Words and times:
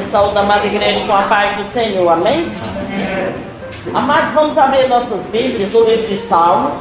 Eu 0.00 0.06
saúdo 0.06 0.38
a 0.38 0.40
amada 0.40 0.66
igreja 0.66 1.04
com 1.04 1.12
a 1.12 1.24
paz 1.24 1.58
do 1.58 1.70
Senhor, 1.72 2.08
amém? 2.08 2.50
Amados, 3.92 4.32
vamos 4.32 4.56
abrir 4.56 4.88
nossas 4.88 5.20
Bíblias, 5.26 5.74
o 5.74 5.84
livro 5.84 6.06
de 6.06 6.16
Salmos. 6.26 6.72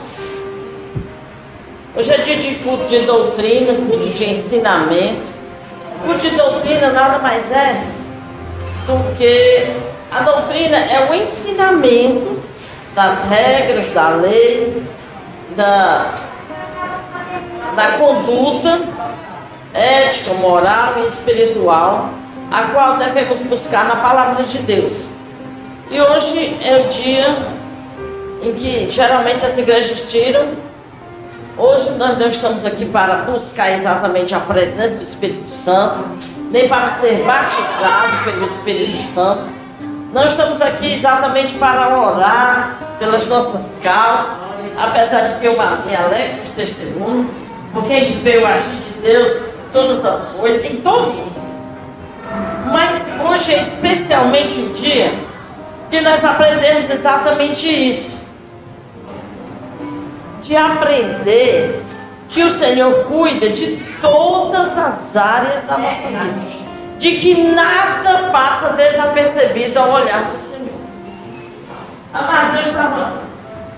Hoje 1.97 2.13
é 2.13 2.17
dia 2.19 2.37
de 2.37 2.55
culto 2.63 2.85
de 2.85 2.99
doutrina, 2.99 3.74
culto 3.74 4.08
de 4.08 4.24
ensinamento. 4.24 5.21
Culto 6.05 6.19
de 6.19 6.29
doutrina 6.29 6.92
nada 6.94 7.19
mais 7.19 7.51
é 7.51 7.83
do 8.87 9.17
que 9.17 9.65
a 10.12 10.22
doutrina 10.22 10.78
é 10.78 11.10
o 11.12 11.13
ensinamento 11.13 12.40
das 12.96 13.26
regras, 13.26 13.90
da 13.90 14.10
lei, 14.12 14.81
da, 15.58 16.13
da 17.76 17.88
conduta 17.98 18.79
ética, 19.73 20.33
moral 20.35 21.03
e 21.03 21.07
espiritual, 21.07 22.11
a 22.52 22.63
qual 22.73 22.98
devemos 22.98 23.39
buscar 23.41 23.85
na 23.85 23.98
palavra 23.98 24.44
de 24.44 24.57
Deus. 24.59 25.05
E 25.91 26.02
hoje 26.02 26.57
é 26.63 26.85
o 26.85 26.90
dia 26.90 27.35
em 28.41 28.53
que 28.53 28.90
geralmente 28.90 29.45
as 29.45 29.57
igrejas 29.57 30.09
tiram. 30.09 30.49
Hoje 31.57 31.90
nós 31.91 32.17
não 32.17 32.30
estamos 32.30 32.66
aqui 32.66 32.85
para 32.85 33.17
buscar 33.23 33.71
exatamente 33.71 34.34
a 34.34 34.40
presença 34.40 34.95
do 34.95 35.04
Espírito 35.04 35.49
Santo, 35.49 36.05
nem 36.52 36.67
para 36.67 36.91
ser 36.91 37.23
batizado 37.26 38.23
pelo 38.23 38.45
Espírito 38.45 39.02
Santo. 39.13 39.43
Nós 40.13 40.27
estamos 40.27 40.62
aqui 40.62 40.93
exatamente 40.93 41.54
para 41.55 41.99
orar 41.99 42.77
pelas 42.98 43.27
nossas 43.27 43.70
causas, 43.84 44.38
apesar 44.77 45.21
de 45.27 45.40
que 45.40 45.45
eu 45.45 45.54
me 45.54 45.95
alegro 45.95 46.43
de 46.43 46.52
testemunho, 46.52 47.29
porque 47.73 47.93
a 47.93 47.99
gente 47.99 48.13
vê 48.20 48.38
o 48.38 48.48
agir 48.48 48.77
de 48.77 49.02
Deus 49.02 49.38
todas 49.71 50.04
as 50.04 50.26
coisas, 50.29 50.66
em 50.66 50.77
todos. 50.77 51.16
Mas 52.72 53.02
hoje 53.27 53.54
é 53.54 53.63
especialmente 53.63 54.60
o 54.60 54.70
dia 54.74 55.13
que 55.90 56.02
nós 56.02 56.24
aprendemos 56.24 56.90
exatamente 56.90 57.68
isso. 57.68 58.18
De 60.41 60.55
aprender 60.55 61.84
que 62.30 62.44
o 62.44 62.50
Senhor 62.50 63.05
cuida 63.05 63.50
de 63.50 63.77
todas 64.02 64.78
as 64.78 65.16
áreas 65.16 65.64
da 65.66 65.78
nossa 65.78 66.08
vida. 66.08 66.60
De 66.98 67.16
que 67.18 67.34
nada 67.54 68.30
passa 68.32 68.74
desapercebido 68.74 69.80
ao 69.80 69.92
olhar 69.92 70.32
do 70.32 70.40
Senhor. 70.40 70.70
Amados, 72.14 72.60
eu 72.62 72.68
estava 72.68 73.22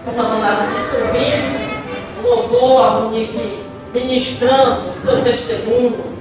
falando 0.05 0.39
lá, 0.41 0.57
ouvindo, 0.93 2.23
louvor, 2.23 2.85
a 2.85 2.89
Monique 3.01 3.63
ministrando 3.93 4.89
o 4.89 5.01
seu 5.01 5.21
testemunho 5.21 6.20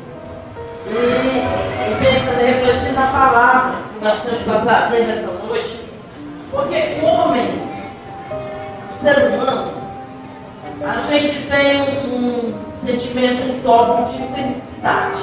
e, 0.87 1.95
pensando, 1.99 2.41
refletindo 2.41 2.95
na 2.95 3.07
palavra 3.07 3.73
que 3.93 4.05
nós 4.05 4.23
temos 4.23 4.43
para 4.43 4.61
trazer 4.61 5.07
nessa 5.07 5.31
noite. 5.47 5.77
Porque 6.51 6.99
o 7.03 7.05
homem, 7.05 7.49
o 8.91 8.97
ser 8.99 9.19
humano, 9.19 9.73
a 10.83 11.01
gente 11.01 11.47
tem 11.47 11.83
um, 12.09 12.55
sentimento, 12.75 13.43
um 13.43 13.61
toque 13.61 14.13
de 14.13 14.35
felicidade. 14.35 15.21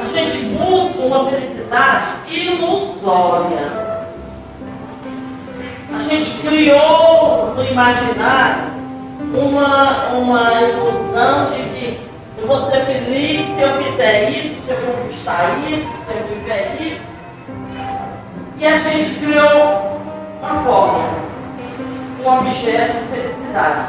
A 0.00 0.06
gente 0.06 0.38
busca 0.56 1.00
uma 1.00 1.30
felicidade 1.30 2.06
ilusória. 2.28 3.96
A 5.94 6.00
gente 6.00 6.30
criou 6.42 7.54
no 7.56 7.64
imaginário 7.64 8.64
uma, 9.34 10.08
uma 10.12 10.62
ilusão 10.62 11.50
de 11.50 11.62
que 11.74 12.05
eu 12.46 12.56
vou 12.56 12.70
ser 12.70 12.84
feliz 12.84 13.44
se 13.44 13.60
eu 13.60 13.82
fizer 13.82 14.30
isso, 14.30 14.54
se 14.64 14.70
eu 14.70 14.76
conquistar 14.76 15.58
isso, 15.68 15.90
se 16.04 16.12
eu 16.12 16.28
tiver 16.28 16.76
isso. 16.80 17.00
E 18.58 18.64
a 18.64 18.78
gente 18.78 19.18
criou 19.18 20.00
uma 20.40 20.62
forma, 20.62 21.08
um 22.24 22.38
objeto 22.38 22.98
de 22.98 23.08
felicidade. 23.08 23.88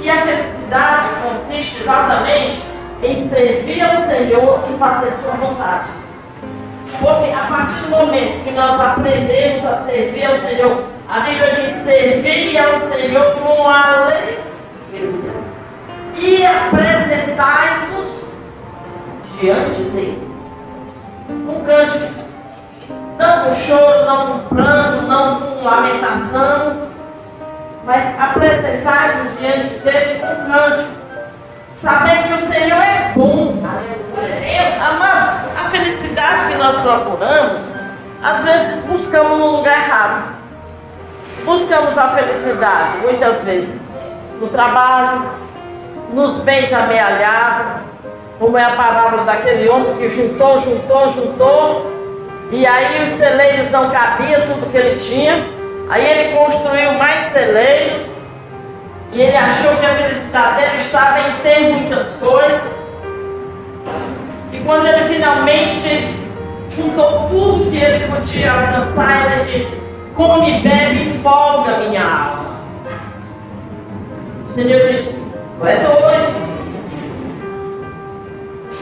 E 0.00 0.10
a 0.10 0.20
felicidade 0.22 1.08
consiste 1.22 1.82
exatamente 1.82 2.60
em 3.04 3.28
servir 3.28 3.80
ao 3.80 3.98
Senhor 3.98 4.64
e 4.68 4.78
fazer 4.78 5.12
sua 5.22 5.34
vontade. 5.34 5.88
Porque 7.00 7.30
a 7.30 7.46
partir 7.46 7.82
do 7.82 7.90
momento 7.90 8.42
que 8.42 8.50
nós 8.50 8.80
aprendemos 8.80 9.64
a 9.64 9.84
servir 9.84 10.24
ao 10.26 10.40
Senhor, 10.40 10.82
a 11.08 11.20
Bíblia 11.20 11.54
diz 11.54 11.84
servir 11.84 12.58
ao 12.58 12.80
Senhor 12.80 13.32
com 13.36 13.68
alegria 13.68 15.25
e 16.18 16.46
apresentai-vos 16.46 18.24
diante 19.38 19.82
dele. 19.82 20.26
Um 21.28 21.64
cântico, 21.64 22.14
não 23.18 23.44
com 23.44 23.54
choro, 23.54 24.04
não 24.06 24.26
com 24.26 24.54
pranto, 24.54 25.02
não 25.02 25.40
com 25.40 25.64
lamentação, 25.64 26.88
mas 27.84 28.20
apresentai-vos 28.20 29.38
diante 29.38 29.78
dele 29.80 30.20
com 30.20 30.26
um 30.26 30.50
cântico, 30.50 30.90
sabendo 31.76 32.28
que 32.28 32.44
o 32.44 32.52
Senhor 32.52 32.78
é 32.78 33.12
bom. 33.14 33.56
Amados, 34.80 35.40
a 35.58 35.70
felicidade 35.70 36.52
que 36.52 36.58
nós 36.58 36.80
procuramos, 36.80 37.60
às 38.22 38.42
vezes 38.42 38.84
buscamos 38.86 39.38
no 39.38 39.56
lugar 39.56 39.78
errado. 39.78 40.36
Buscamos 41.44 41.96
a 41.96 42.08
felicidade, 42.08 42.98
muitas 43.02 43.44
vezes, 43.44 43.80
no 44.40 44.48
trabalho, 44.48 45.26
nos 46.12 46.36
bens 46.38 46.72
amealhados, 46.72 47.82
como 48.38 48.56
é 48.58 48.64
a 48.64 48.70
parábola 48.70 49.24
daquele 49.24 49.68
homem 49.68 49.94
que 49.96 50.10
juntou, 50.10 50.58
juntou, 50.58 51.08
juntou, 51.08 51.92
e 52.50 52.66
aí 52.66 53.10
os 53.10 53.18
celeiros 53.18 53.70
não 53.70 53.90
cabiam 53.90 54.42
tudo 54.42 54.70
que 54.70 54.76
ele 54.76 54.96
tinha, 54.96 55.42
aí 55.88 56.04
ele 56.04 56.36
construiu 56.36 56.92
mais 56.92 57.32
celeiros, 57.32 58.06
e 59.12 59.22
ele 59.22 59.36
achou 59.36 59.76
que 59.76 59.86
a 59.86 59.94
felicidade 59.94 60.56
dele 60.56 60.80
estava 60.80 61.20
em 61.20 61.32
ter 61.42 61.60
muitas 61.72 62.06
coisas, 62.16 62.76
e 64.52 64.58
quando 64.64 64.86
ele 64.86 65.14
finalmente 65.14 66.26
juntou 66.70 67.28
tudo 67.28 67.70
que 67.70 67.78
ele 67.78 68.06
podia 68.06 68.52
alcançar, 68.52 69.32
ele 69.32 69.44
disse: 69.44 69.80
Come, 70.14 70.60
bebe 70.60 71.14
e 71.14 71.20
folga 71.22 71.78
minha 71.78 72.02
alma. 72.02 72.56
Senhor 74.54 74.88
diz, 74.88 75.08
tu 75.58 75.66
é 75.66 75.76
doido. 75.76 76.46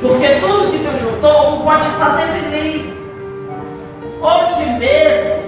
Porque 0.00 0.28
tudo 0.40 0.70
que 0.70 0.78
tu 0.78 0.96
juntou 0.98 1.50
não 1.52 1.60
pode 1.62 1.84
te 1.84 1.90
fazer 1.96 2.26
feliz. 2.50 2.94
Hoje 4.20 4.70
mesmo, 4.78 5.42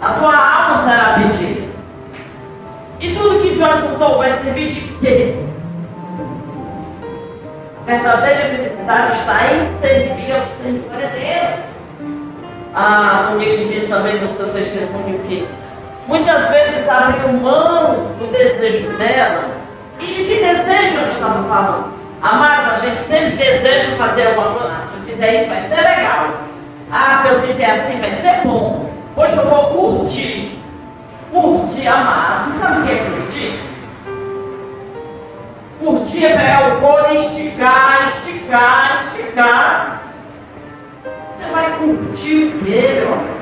a 0.00 0.12
tua 0.14 0.36
alma 0.36 0.90
será 0.90 1.14
pedida. 1.14 1.68
E 3.00 3.14
tudo 3.14 3.40
que 3.40 3.58
tu 3.58 3.88
juntou 3.88 4.18
vai 4.18 4.38
servir 4.42 4.68
de 4.68 4.80
quê? 5.00 5.34
A 7.82 7.90
verdadeira 7.90 8.40
felicidade 8.56 9.18
está 9.18 9.52
em 9.52 9.78
servir 9.80 10.32
ao 10.32 10.46
Senhor. 10.48 10.82
Glória 10.88 11.08
a 11.08 11.10
Deus. 11.10 11.70
A 12.72 13.30
Monique 13.30 13.72
diz 13.72 13.88
também 13.88 14.20
no 14.20 14.32
seu 14.34 14.52
testemunho 14.52 15.18
que 15.26 15.48
muitas 16.06 16.48
vezes 16.50 16.88
abriu 16.88 17.32
mão 17.32 17.94
do 18.18 18.30
desejo 18.30 18.96
dela. 18.96 19.49
E 20.00 20.06
de 20.06 20.24
que 20.24 20.36
desejo 20.36 21.10
estava 21.10 21.42
falando? 21.44 21.92
Amados, 22.22 22.74
a 22.74 22.86
gente 22.86 23.02
sempre 23.04 23.36
deseja 23.36 23.96
fazer 23.96 24.28
alguma 24.28 24.50
coisa. 24.52 24.74
Ah, 24.74 24.86
se 24.88 24.96
eu 24.96 25.02
fizer 25.02 25.40
isso 25.40 25.50
vai 25.50 25.68
ser 25.68 25.76
legal. 25.76 26.30
Ah, 26.90 27.20
se 27.22 27.28
eu 27.28 27.42
fizer 27.42 27.70
assim 27.70 28.00
vai 28.00 28.16
ser 28.20 28.40
bom. 28.42 28.90
Hoje 29.16 29.36
eu 29.36 29.46
vou 29.46 29.64
curtir. 29.98 30.58
Curtir, 31.30 31.86
amado. 31.86 32.52
Você 32.52 32.58
sabe 32.58 32.80
o 32.80 32.84
que 32.84 32.92
é 32.92 32.96
curtir? 32.96 33.60
Curtir 35.80 36.26
é 36.26 36.36
pegar 36.36 36.76
o 36.76 36.80
couro 36.80 37.14
e 37.14 37.26
esticar, 37.26 38.08
esticar, 38.08 39.04
esticar. 39.04 40.00
Você 41.30 41.50
vai 41.52 41.70
curtir 41.78 42.44
o 42.44 42.64
quê, 42.64 43.02
meu 43.02 43.12
amor? 43.12 43.39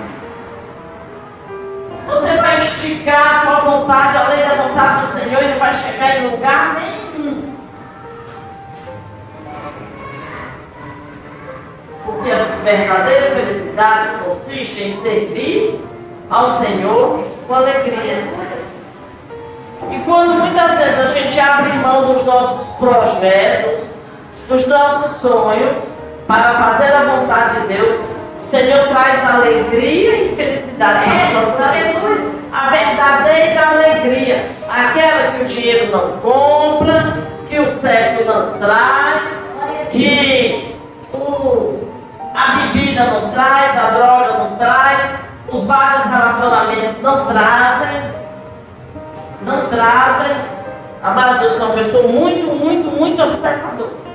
Você 2.09 2.37
vai 2.39 2.57
esticar 2.63 3.37
a 3.37 3.41
sua 3.43 3.61
vontade 3.71 4.17
além 4.17 4.41
da 4.41 4.63
vontade 4.63 5.07
do 5.07 5.21
Senhor 5.21 5.43
e 5.43 5.49
não 5.49 5.59
vai 5.59 5.75
chegar 5.75 6.17
em 6.17 6.31
lugar 6.31 6.77
nenhum. 6.81 7.55
Porque 12.07 12.31
a 12.31 12.45
verdadeira 12.65 13.37
felicidade 13.37 14.25
consiste 14.25 14.85
em 14.85 15.03
servir 15.03 15.81
ao 16.31 16.53
Senhor 16.53 17.25
com 17.47 17.55
alegria. 17.55 18.25
E 19.91 19.99
quando 20.07 20.33
muitas 20.41 20.79
vezes 20.79 20.99
a 20.99 21.13
gente 21.13 21.39
abre 21.39 21.73
mão 21.75 22.15
dos 22.15 22.25
nossos 22.25 22.69
projetos, 22.77 23.85
dos 24.49 24.67
nossos 24.67 25.21
sonhos, 25.21 25.77
para 26.27 26.55
fazer 26.55 26.91
a 26.91 27.05
vontade 27.05 27.61
de 27.61 27.67
Deus, 27.69 28.18
Senhor 28.51 28.89
traz 28.89 29.29
alegria 29.29 30.23
e 30.23 30.35
felicidade 30.35 31.05
é, 31.05 31.37
A 32.51 32.71
verdadeira 32.71 33.69
alegria, 33.69 34.51
aquela 34.67 35.33
que 35.33 35.43
o 35.43 35.45
dinheiro 35.45 35.93
não 35.93 36.13
compra, 36.19 37.19
que 37.47 37.59
o 37.59 37.69
sexo 37.79 38.25
não 38.25 38.59
traz, 38.59 39.23
que 39.93 40.75
o, 41.13 41.79
A 42.35 42.53
bebida 42.57 43.05
não 43.05 43.31
traz, 43.33 43.77
a 43.77 43.91
droga 43.91 44.39
não 44.39 44.57
traz, 44.57 45.21
os 45.53 45.65
vários 45.65 46.07
relacionamentos 46.07 47.03
não 47.03 47.27
trazem, 47.27 48.03
não 49.43 49.67
trazem. 49.69 50.37
Amados, 51.03 51.43
eu 51.43 51.51
sou 51.51 51.67
uma 51.67 51.75
pessoa 51.75 52.09
muito, 52.09 52.47
muito, 52.47 52.91
muito 52.97 53.23
observadora. 53.23 54.08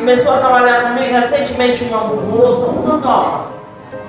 Começou 0.00 0.34
a 0.34 0.38
trabalhar 0.38 0.82
comigo 0.82 1.14
recentemente 1.14 1.84
uma 1.84 2.04
moça, 2.04 2.66
uma 2.70 2.96
nova. 2.96 3.46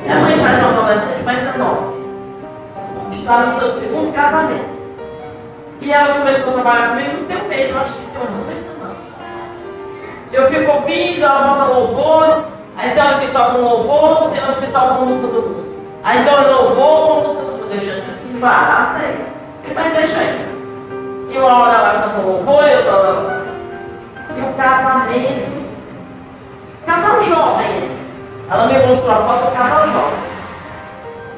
Minha 0.01 0.15
mãe 0.19 0.37
já 0.37 0.49
é 0.49 0.61
uma 0.61 0.83
adolescente, 0.83 1.23
mas 1.25 1.47
é 1.47 1.57
nova. 1.57 1.93
Está 3.13 3.37
no 3.37 3.59
seu 3.59 3.79
segundo 3.79 4.13
casamento. 4.13 4.71
E 5.81 5.91
ela 5.91 6.19
começou 6.19 6.49
a 6.49 6.53
trabalhar 6.53 6.89
comigo 6.89 7.17
no 7.17 7.27
teu 7.27 7.47
mês, 7.49 7.75
acho 7.75 7.93
que 7.93 8.05
tem 8.05 8.21
uma 8.21 8.53
semana. 8.55 8.95
Eu 10.31 10.49
fico 10.49 10.71
ouvindo, 10.71 11.23
ela 11.23 11.41
bota 11.41 11.73
louvores, 11.73 12.45
aí 12.77 12.91
tem 12.91 13.03
hora 13.03 13.19
que 13.19 13.27
toca 13.27 13.57
um 13.57 13.61
louvor, 13.61 14.29
tem 14.31 14.43
hora 14.43 14.53
que 14.53 14.67
toca 14.67 14.93
uma 14.93 15.05
música 15.05 15.27
do 15.27 15.41
mundo. 15.41 15.65
Aí 16.03 16.23
tem 16.23 16.33
hora 16.33 16.51
louvor, 16.51 17.11
uma 17.11 17.21
música 17.21 17.43
do 17.43 17.51
mundo. 17.51 17.67
Eu 17.71 17.77
assim, 17.77 18.39
parar, 18.39 18.97
sei. 18.97 19.73
Mas 19.75 19.93
deixa 19.93 20.19
aí. 20.19 20.51
E 21.31 21.37
uma 21.37 21.63
hora 21.63 21.77
ela 21.77 22.01
canta 22.01 22.27
louvor, 22.27 22.63
eu 22.63 22.83
tô. 22.85 23.41
E 24.37 24.41
o 24.41 24.53
casamento. 24.55 25.60
Casal 26.91 27.23
jovem 27.23 27.67
eles. 27.77 27.99
Ela 28.49 28.65
me 28.65 28.85
mostrou 28.85 29.11
a 29.13 29.15
foto 29.15 29.45
do 29.45 29.51
casal 29.55 29.87
jovem. 29.87 30.19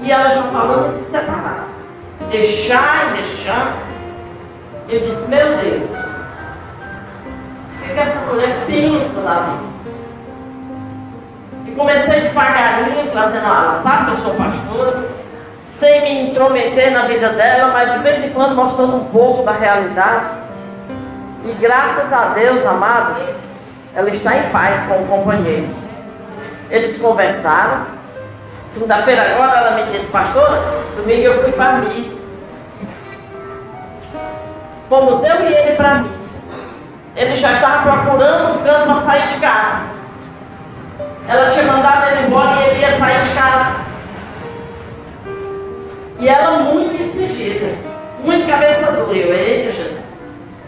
E 0.02 0.12
ela 0.12 0.30
já 0.32 0.42
falando 0.44 0.90
de 0.90 0.96
se 0.96 1.12
separar. 1.12 1.68
Deixar 2.32 3.06
e 3.06 3.22
deixar. 3.22 3.78
Eu 4.90 5.00
disse, 5.02 5.30
meu 5.30 5.58
Deus, 5.58 5.90
o 7.70 7.84
que, 7.84 7.94
que 7.94 8.00
essa 8.00 8.20
mulher 8.26 8.64
pensa 8.66 9.22
na 9.22 9.34
vida? 9.42 9.74
E 11.68 11.72
comecei 11.76 12.22
devagarinho, 12.22 13.12
trazendo 13.12 13.46
ela, 13.46 13.82
sabe 13.84 14.06
que 14.06 14.12
eu 14.12 14.24
sou 14.24 14.34
pastora, 14.34 15.06
sem 15.70 16.02
me 16.02 16.32
intrometer 16.32 16.92
na 16.92 17.06
vida 17.06 17.30
dela, 17.30 17.72
mas 17.72 17.94
de 17.94 18.00
vez 18.00 18.26
em 18.26 18.30
quando 18.32 18.56
mostrando 18.56 18.96
um 18.96 19.06
pouco 19.06 19.44
da 19.44 19.52
realidade. 19.52 20.26
E 21.46 21.52
graças 21.60 22.12
a 22.12 22.30
Deus, 22.30 22.66
amados, 22.66 23.20
ela 23.96 24.10
está 24.10 24.38
em 24.38 24.50
paz 24.50 24.80
com 24.88 25.04
o 25.04 25.08
companheiro. 25.08 25.68
Eles 26.70 26.98
conversaram. 26.98 27.86
Segunda-feira 28.72 29.34
agora 29.34 29.58
ela 29.58 29.72
me 29.86 29.92
disse, 29.92 30.12
pastora, 30.12 30.64
domingo 30.96 31.22
eu 31.22 31.44
fui 31.44 31.52
para 31.52 31.70
a 31.70 31.78
missa. 31.78 32.24
Fomos 34.90 35.24
eu 35.24 35.42
e 35.42 35.54
ele 35.54 35.76
para 35.76 35.92
a 35.92 35.96
missa. 35.96 36.42
Ele 37.16 37.38
já 37.38 37.54
estava 37.54 37.84
procurando 37.84 38.56
um 38.56 38.64
canto 38.64 38.86
para 38.86 39.02
sair 39.04 39.28
de 39.28 39.40
casa. 39.40 39.84
Ela 41.28 41.52
tinha 41.52 41.66
mandado 41.66 42.10
ele 42.10 42.28
embora 42.28 42.52
e 42.56 42.70
ele 42.70 42.80
ia 42.80 42.98
sair 42.98 43.24
de 43.24 43.36
casa. 43.36 43.76
E 46.20 46.28
ela 46.28 46.60
muito 46.60 46.98
decidida, 46.98 47.76
muito 48.24 48.48
cabeça 48.48 48.92
dura. 48.92 49.16
Eu, 49.16 49.34
eita 49.34 49.72
Jesus, 49.72 50.00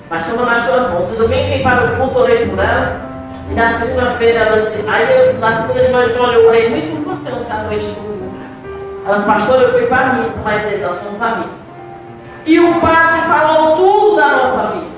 mas 0.10 0.26
estamos 0.26 0.46
nas 0.46 0.64
suas 0.64 0.92
mãos. 0.92 1.10
Se 1.10 1.16
domingo 1.16 1.50
vem 1.50 1.64
para 1.64 1.86
o 1.86 1.98
culto, 1.98 2.20
orei 2.20 2.48
por 2.48 2.60
ela. 2.60 3.15
E 3.50 3.54
na 3.54 3.80
segunda-feira 3.80 4.40
ela 4.40 4.70
disse, 4.70 4.84
aí 4.88 5.28
eu, 5.28 5.34
na 5.40 5.56
segunda 5.56 5.84
de 5.86 5.92
manhã 5.92 6.08
eu 6.08 6.48
orei 6.48 6.70
muito 6.70 7.04
por 7.04 7.16
você 7.16 7.32
ontem 7.32 7.52
à 7.52 7.64
noite 7.64 7.86
do 7.86 7.96
culto. 7.96 8.16
Ela 9.06 9.16
disse, 9.16 9.28
pastor, 9.28 9.62
eu 9.62 9.72
fui 9.72 9.86
para 9.86 10.10
a 10.10 10.14
missa, 10.14 10.40
mas 10.44 10.72
ele, 10.72 10.84
nós 10.84 11.00
fomos 11.00 11.22
à 11.22 11.36
missa. 11.36 11.66
E 12.46 12.60
o 12.60 12.82
padre 12.82 13.22
falou 13.22 13.76
tudo 13.76 14.16
da 14.18 14.28
nossa 14.28 14.72
vida. 14.74 14.96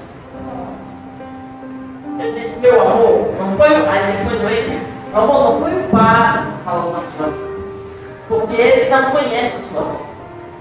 Eu 2.20 2.34
disse, 2.34 2.60
meu 2.60 2.82
amor, 2.82 3.34
não 3.40 3.56
foi 3.58 3.70
o. 3.70 3.90
Aí 3.90 4.18
depois 4.18 4.42
eu 4.42 4.50
disse, 4.50 4.82
meu 5.14 5.24
amor, 5.24 5.52
não 5.52 5.62
foi 5.62 5.72
o 5.72 5.84
padre 5.90 6.52
que 6.52 6.64
falou 6.64 6.92
na 6.94 7.02
sua 7.02 7.28
vida. 7.28 7.48
Porque 8.28 8.62
ele 8.62 8.90
não 8.90 9.12
conhece 9.12 9.58
a 9.58 9.74
sua 9.74 9.82
vida. 9.82 10.08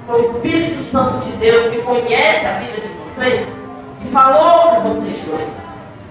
Foi 0.07 0.21
o 0.21 0.31
Espírito 0.31 0.85
Santo 0.85 1.19
de 1.19 1.33
Deus 1.39 1.67
que 1.73 1.83
conhece 1.83 2.47
a 2.47 2.59
vida 2.59 2.81
de 2.81 2.89
vocês, 2.89 3.49
que 4.01 4.09
falou 4.11 4.71
com 4.71 4.81
vocês 4.91 5.21
dois. 5.23 5.66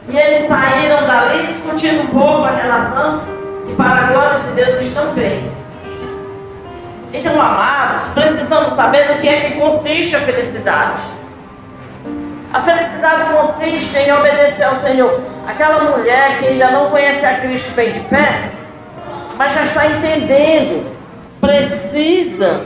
E 0.08 0.18
eles 0.18 0.48
saíram 0.48 1.08
dali 1.08 1.48
discutindo 1.48 2.04
um 2.04 2.08
pouco 2.08 2.44
a 2.44 2.52
relação, 2.52 3.22
e 3.68 3.74
para 3.74 4.06
a 4.06 4.12
glória 4.12 4.40
de 4.40 4.52
Deus 4.52 4.82
estão 4.82 5.14
bem. 5.14 5.52
Então, 7.14 7.42
amados, 7.42 8.08
precisamos 8.14 8.74
saber 8.74 9.08
do 9.08 9.22
que 9.22 9.28
é 9.28 9.42
que 9.42 9.60
consiste 9.60 10.16
a 10.16 10.22
felicidade. 10.22 11.02
A 12.54 12.62
felicidade 12.62 13.34
consiste 13.34 13.98
em 13.98 14.14
obedecer 14.14 14.64
ao 14.64 14.76
Senhor. 14.78 15.22
Aquela 15.48 15.98
mulher 15.98 16.40
que 16.40 16.48
ainda 16.48 16.72
não 16.72 16.90
conhece 16.90 17.26
a 17.26 17.40
Cristo 17.40 17.72
bem 17.76 17.92
de 17.92 18.00
pé, 18.02 18.50
mas 19.38 19.54
já 19.54 19.64
está 19.64 19.88
entendendo, 19.88 20.86
precisa 21.42 22.62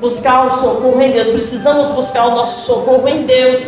buscar 0.00 0.46
o 0.46 0.50
socorro 0.50 1.00
em 1.00 1.12
Deus. 1.12 1.28
Precisamos 1.28 1.88
buscar 1.88 2.26
o 2.26 2.34
nosso 2.34 2.66
socorro 2.66 3.08
em 3.08 3.22
Deus. 3.22 3.60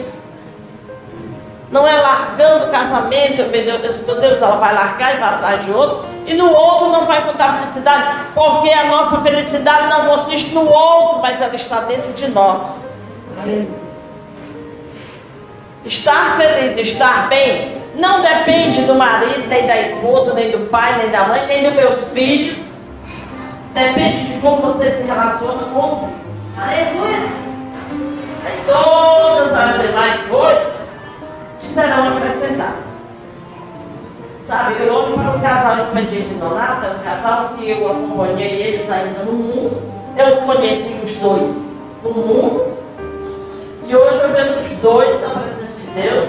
Não 1.71 1.87
é 1.87 1.97
largando 1.97 2.67
o 2.67 2.71
casamento, 2.71 3.43
meu 3.51 3.79
Deus, 3.79 3.99
meu 4.07 4.21
Deus, 4.21 4.41
ela 4.41 4.57
vai 4.57 4.73
largar 4.73 5.17
e 5.17 5.19
vai 5.19 5.35
atrás 5.35 5.65
de 5.65 5.71
outro. 5.73 6.05
E 6.25 6.35
no 6.35 6.53
outro 6.53 6.89
não 6.91 7.07
vai 7.07 7.25
contar 7.25 7.55
felicidade, 7.55 8.27
porque 8.35 8.71
a 8.71 8.85
nossa 8.85 9.21
felicidade 9.21 9.89
não 9.89 10.07
consiste 10.07 10.55
no 10.55 10.69
outro, 10.69 11.19
mas 11.21 11.41
ela 11.41 11.55
está 11.55 11.81
dentro 11.81 12.13
de 12.13 12.29
nós. 12.29 12.77
Estar 15.85 16.37
feliz, 16.37 16.77
estar 16.77 17.29
bem, 17.29 17.81
não 17.97 18.21
depende 18.21 18.83
do 18.83 18.95
marido, 18.95 19.49
nem 19.49 19.67
da 19.67 19.81
esposa, 19.81 20.35
nem 20.35 20.51
do 20.51 20.69
pai, 20.71 20.97
nem 20.99 21.11
da 21.11 21.25
mãe, 21.25 21.47
nem 21.47 21.65
dos 21.65 21.75
meus 21.75 22.05
filhos. 22.13 22.59
Depende 23.75 24.35
de 24.35 24.41
como 24.41 24.63
você 24.63 24.91
se 24.93 25.03
relaciona 25.03 25.65
com 25.73 26.01
Deus. 26.01 26.59
Aleluia! 26.59 27.47
E 28.47 28.67
todas 28.67 29.53
as 29.53 29.83
demais 29.83 30.21
coisas 30.29 30.86
serão 31.77 32.17
acrescentadas. 32.17 32.87
Sabe, 34.47 34.77
eu 34.81 34.95
olho 34.95 35.15
para 35.15 35.37
o 35.37 35.41
casal 35.41 35.79
expediente 35.79 36.35
Donata, 36.35 36.97
um 36.99 37.05
casal 37.05 37.51
que 37.51 37.69
eu 37.69 37.91
acompanhei 37.91 38.63
eles 38.63 38.91
ainda 38.91 39.25
no 39.25 39.33
mundo. 39.33 39.83
Eu 40.17 40.37
conheci 40.39 40.97
os 41.05 41.15
dois 41.17 41.55
no 42.03 42.11
mundo. 42.13 42.77
E 43.87 43.95
hoje 43.95 44.21
eu 44.23 44.33
vejo 44.33 44.61
os 44.61 44.71
dois 44.81 45.21
na 45.21 45.29
presença 45.29 45.81
de 45.81 46.01
Deus. 46.01 46.29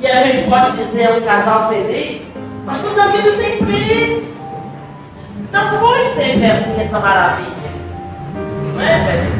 E 0.00 0.06
a 0.06 0.22
gente 0.22 0.48
pode 0.48 0.76
dizer 0.76 1.02
é 1.02 1.16
um 1.16 1.22
casal 1.22 1.68
feliz, 1.70 2.22
mas 2.64 2.80
toda 2.80 3.08
vida 3.08 3.32
tem 3.32 3.56
preço. 3.56 4.28
Não 5.50 5.78
foi 5.80 6.10
sempre 6.10 6.46
assim 6.46 6.80
essa 6.80 7.00
maravilha. 7.00 7.48
Não 8.74 8.80
é, 8.80 8.98
velho? 8.98 9.32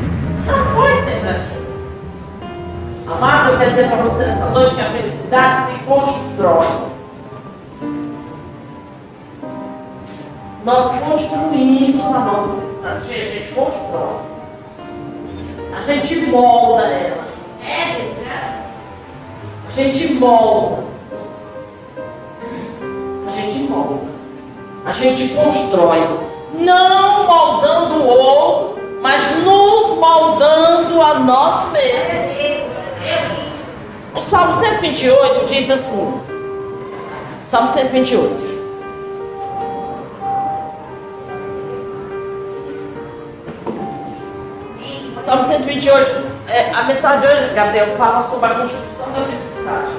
Não 0.47 0.75
foi 0.75 1.03
sempre 1.05 1.29
assim. 1.29 1.58
Amados, 3.11 3.53
eu 3.53 3.59
quero 3.59 3.71
dizer 3.71 3.89
para 3.89 4.03
você 4.03 4.25
nessa 4.27 4.51
noite 4.51 4.75
que 4.75 4.81
a 4.83 4.93
felicidade 4.93 5.73
se 5.73 5.79
constrói. 5.85 6.69
Nós 10.63 11.01
construímos 11.01 12.05
a 12.05 12.19
nossa 12.19 12.49
felicidade. 12.49 13.11
A 13.11 13.33
gente 13.33 13.55
constrói. 13.55 14.21
A 15.75 15.81
gente 15.81 16.17
molda 16.27 16.83
ela. 16.83 17.25
É, 17.65 18.13
a 19.67 19.71
gente 19.73 20.13
molda. 20.13 20.83
A 23.27 23.31
gente 23.31 23.59
molda. 23.71 24.11
A 24.85 24.93
gente 24.93 25.29
constrói. 25.29 26.29
Não 26.59 27.27
moldando 27.27 28.03
o 28.03 28.07
outro, 28.07 28.79
mas 29.01 29.25
nos 29.43 29.99
moldando 29.99 31.01
a 31.01 31.15
nós 31.21 31.73
mesmos. 31.73 32.58
O 34.19 34.23
Salmo 34.23 34.59
128 34.59 35.47
diz 35.47 35.71
assim. 35.71 36.21
Salmo 37.47 37.73
128. 37.73 38.49
Salmo 45.25 45.47
128, 45.47 46.17
é, 46.49 46.71
a 46.75 46.83
mensagem 46.83 47.21
de 47.21 47.27
hoje, 47.29 47.55
Gabriel, 47.55 47.97
fala 47.97 48.29
sobre 48.29 48.47
a 48.47 48.55
construção 48.55 49.13
da 49.13 49.25
felicidade. 49.25 49.93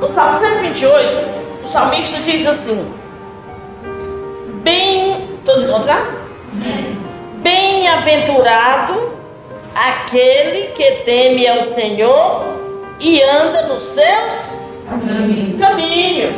No 0.00 0.08
Salmo 0.08 0.38
128, 0.38 1.64
o 1.64 1.68
salmista 1.68 2.18
diz 2.20 2.44
assim: 2.48 2.92
Bem. 4.64 5.38
Todos 5.44 5.62
encontraram? 5.62 6.06
Bem-aventurado 7.44 9.15
aquele 9.76 10.68
que 10.68 10.90
teme 11.04 11.46
ao 11.46 11.62
Senhor 11.74 12.44
e 12.98 13.22
anda 13.22 13.62
nos 13.68 13.84
seus 13.84 14.56
caminhos. 15.60 16.34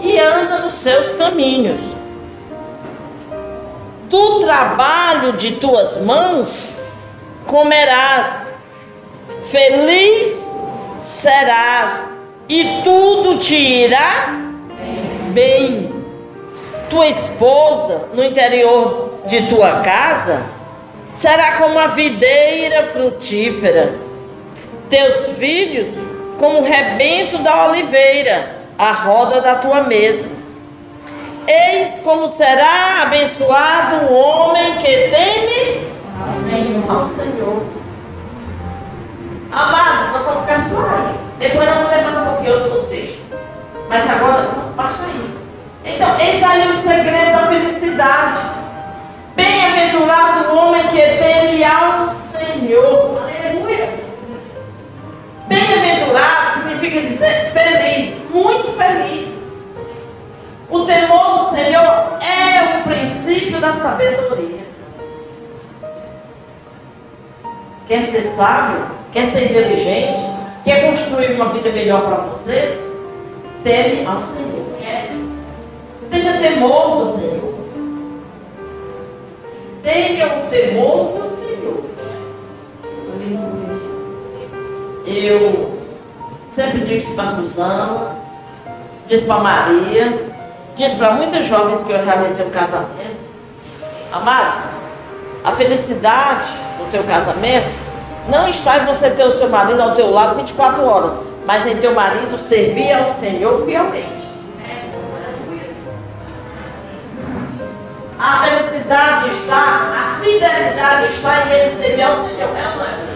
E 0.00 0.18
anda 0.18 0.58
nos 0.58 0.74
seus 0.74 1.14
caminhos 1.14 1.80
do 4.08 4.40
trabalho 4.40 5.32
de 5.32 5.52
tuas 5.52 5.98
mãos 5.98 6.70
comerás, 7.46 8.46
feliz 9.44 10.52
serás 11.00 12.10
e 12.48 12.82
tudo 12.82 13.38
te 13.38 13.56
irá 13.56 14.36
bem. 15.32 15.94
Tua 16.88 17.08
esposa 17.08 18.08
no 18.14 18.24
interior 18.24 19.20
de 19.26 19.48
tua 19.48 19.80
casa 19.80 20.40
será 21.16 21.52
como 21.52 21.78
a 21.78 21.88
videira 21.88 22.84
frutífera, 22.86 23.94
teus 24.88 25.26
filhos 25.38 25.88
como 26.38 26.60
o 26.60 26.64
rebento 26.64 27.38
da 27.38 27.68
oliveira, 27.68 28.56
a 28.78 28.92
roda 28.92 29.40
da 29.40 29.56
tua 29.56 29.82
mesa. 29.82 30.28
Eis 31.46 32.00
como 32.00 32.28
será 32.28 33.02
abençoado 33.02 34.06
o 34.06 34.14
homem 34.14 34.76
que 34.76 35.08
teme 35.08 35.86
ao 36.88 37.04
Senhor. 37.06 37.62
Amados, 39.52 40.12
nós 40.12 40.24
vamos 40.26 40.40
ficar 40.42 40.68
só 40.68 40.80
aí. 40.80 41.14
Depois 41.38 41.68
nós 41.68 41.78
vamos 41.78 41.90
levar 41.90 42.22
um 42.22 42.34
pouquinho 42.34 42.54
outro 42.54 42.82
texto. 42.88 43.18
Mas 43.88 44.10
agora, 44.10 44.48
basta 44.74 45.04
aí. 45.04 45.38
Então, 45.84 46.18
eis 46.18 46.42
aí 46.42 46.68
o 46.68 46.74
segredo 46.74 47.32
da 47.32 47.46
felicidade. 47.46 48.55
Bem-aventurado 49.36 50.50
o 50.50 50.56
homem 50.56 50.82
que 50.88 50.96
teme 50.96 51.62
ao 51.62 52.08
Senhor. 52.08 53.22
Aleluia. 53.22 53.90
Bem-aventurado 55.46 56.62
significa 56.62 57.02
dizer 57.02 57.52
feliz, 57.52 58.14
muito 58.30 58.72
feliz. 58.78 59.28
O 60.70 60.86
temor 60.86 61.44
do 61.44 61.54
Senhor 61.54 62.18
é 62.20 62.78
o 62.78 62.82
princípio 62.82 63.60
da 63.60 63.74
sabedoria. 63.74 64.66
Quer 67.86 68.02
ser 68.06 68.22
sábio? 68.36 68.86
Quer 69.12 69.26
ser 69.26 69.50
inteligente? 69.50 70.20
Quer 70.64 70.90
construir 70.90 71.32
uma 71.34 71.50
vida 71.50 71.70
melhor 71.70 72.02
para 72.02 72.16
você? 72.16 72.80
Teme 73.62 74.04
ao 74.06 74.22
Senhor. 74.22 74.66
Tenha 76.10 76.40
temor 76.40 77.04
do 77.04 77.18
Senhor. 77.18 77.55
Tenha 79.86 80.26
o 80.26 80.50
temor 80.50 81.20
do 81.20 81.28
Senhor. 81.28 81.84
Eu 85.06 85.78
sempre 86.52 86.80
disse 86.80 87.12
para 87.12 87.24
a 87.26 87.36
Suzana, 87.36 88.16
disse 89.06 89.24
para 89.26 89.38
Maria, 89.38 90.26
disse 90.74 90.96
para 90.96 91.12
muitas 91.12 91.46
jovens 91.46 91.84
que 91.84 91.92
eu 91.92 92.04
realizei 92.04 92.44
o 92.44 92.50
casamento. 92.50 93.16
Amados, 94.10 94.58
a 95.44 95.52
felicidade 95.52 96.48
do 96.78 96.90
teu 96.90 97.04
casamento 97.04 97.70
não 98.28 98.48
está 98.48 98.78
em 98.78 98.86
você 98.86 99.08
ter 99.10 99.22
o 99.22 99.30
seu 99.30 99.48
marido 99.48 99.80
ao 99.80 99.94
teu 99.94 100.10
lado 100.10 100.34
24 100.34 100.84
horas, 100.84 101.16
mas 101.46 101.64
em 101.64 101.76
teu 101.76 101.94
marido 101.94 102.36
servir 102.36 102.92
ao 102.92 103.08
Senhor 103.10 103.64
fielmente. 103.64 104.25
A 108.18 108.44
felicidade 108.44 109.30
está, 109.30 109.92
a 109.94 110.20
fidelidade 110.20 111.12
está 111.12 111.46
em 111.46 111.52
ele 111.52 111.76
servir 111.76 112.02
ao 112.02 112.16
Senhor. 112.26 112.48
É 112.56 112.68
ou 112.68 112.76
não 112.76 112.84
é? 112.84 113.06